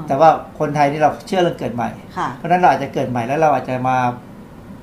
[0.09, 0.29] แต่ว่า
[0.59, 3.97] คนไทยนี่เราเชื่อเรื่องเกิดใหม่ค่ะเพราะฉะนั้นเราอาจจะเกิดใหม่แล้วเราอาจจะมา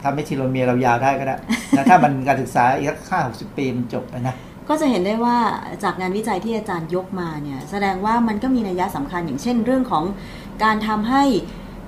[0.04, 1.38] ทำให้ทีโลเมียร์เรายาวได้ก็ได้
[1.78, 4.36] นะถ้ามันการศึกษาอีกสักห้าหกสิบปีมันจบแล้วนะ
[4.70, 5.38] ก็จะเห็นได้ว่า
[5.84, 10.04] จากงานวิจัยที่อาจารย์ยกมาเนี่ย แสดงว่ามันก็มีนัยสำคัญอย่างเช่น เรื่องของ
[10.64, 11.24] การทำให้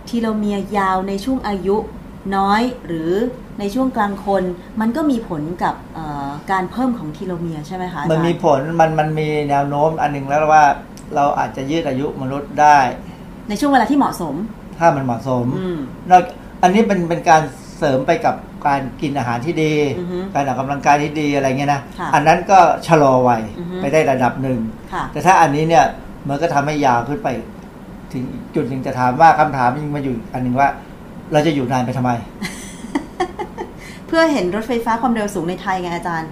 [0.09, 1.77] ทีโลเมียร์ยาวในช่วงอายุ
[2.35, 3.11] น้อยหรือ
[3.59, 4.43] ในช่วงกลางคน
[4.81, 10.63] มันก็มีผลกับเอ่อการเพิ่มของทีโลเมียร์ใช่ไหมคะอาจารย์มันมีผลมันมันมีแนวโน้มอันหนึ่งแล้วว่า
[11.15, 12.79] เราอาจจะยืดอายุมนุษย์ได้
[13.49, 14.35] ในช่วงเวลาที่เหมาะสม
[14.79, 15.79] ถ้ามันเหมาะสมอืม
[16.09, 16.23] นอก
[16.63, 17.41] อันนี้เป็นเป็นการ
[17.77, 18.35] เสริมไปกับ
[18.67, 24.59] การกินอาหารที่ดีอือฮึการออกกำลังกายที่ดีอะไรเงี้ยนะค่ะอันนั้นก็ชะลอวัยอือฮึไปได้ระดับหนึ่ง
[24.93, 25.85] ค่ะแต่ถ้าอันนี้เนี่ย
[26.29, 27.29] มันก็ทำให้ยาวขึ้นไป
[28.11, 30.69] ถึงอีกจุดหนึ่งจะถามว่าคำถามยังมาอยู่อีกอันหนึ่งว่า
[31.33, 32.11] เราจะอยู่นานไปทำไม
[34.07, 36.31] เพื่อเห็นรถไฟฟ้าความเร็วสูงในไทยไงอาจารย์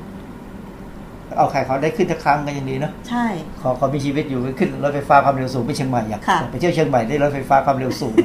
[1.38, 3.26] เอาใครเขาได้ขึ้นสักครั้งก็ยังดีเนาะใช่
[3.62, 8.16] ขอขอมีชีวิตอยู่ขึ้นรถไฟฟ้าความเร็วสูงไปเชียงใหม่อยากค่ะอยากไปเที่ยวเชียงใหม่ได้รถไฟฟ้าความเร็วสูง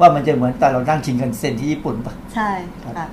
[0.00, 2.50] ว่ามันจะเหมือนตอนเรานั่งชิงกันเซ็นที่ญี่ปุ่นปะใช่
[2.84, 3.06] ครับค่ะ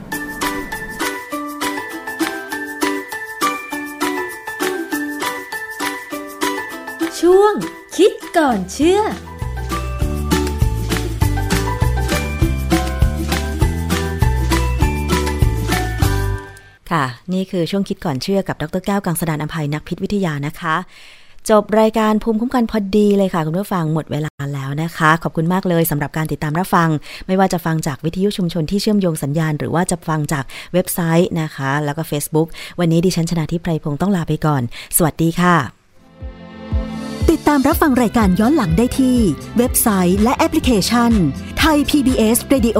[7.19, 7.53] ช่วง
[7.97, 9.01] คิดก่อนเชื่อ
[16.91, 20.75] ค่ะ นี่คือช่วงคิดก่อนเชื่อกับดรแก้วกังสดานอภัยนักพิษวิทยานะคะ
[21.49, 26.89] จบรายการภูมิคุ้มกันพอดีเลยค่ะ คุณผู้ฟังหมดเวลาแล้วนะคะ ขอบคุณมากเลยสำหรับการติดตามรับฟัง
[27.27, 32.47] ไม่ว่าจะฟังจากวิทยุชุมชนที่เชื่อมโยงสัญญาณ หรือว่าจะฟังจากเว็บไซต์นะคะ แล้วก็ Facebook
[32.79, 34.61] วันนี้ดิฉันชนะทิพไพรพงศ์ต้องลาไปก่อน
[34.97, 35.55] สวัสดีค่ะ
[37.29, 39.17] ติดตามรับฟังรายการย้อนหลังได้ที่
[39.57, 41.11] เว็บไซต์และแอปพลิเคชัน
[41.59, 42.79] ไทย PBS Radio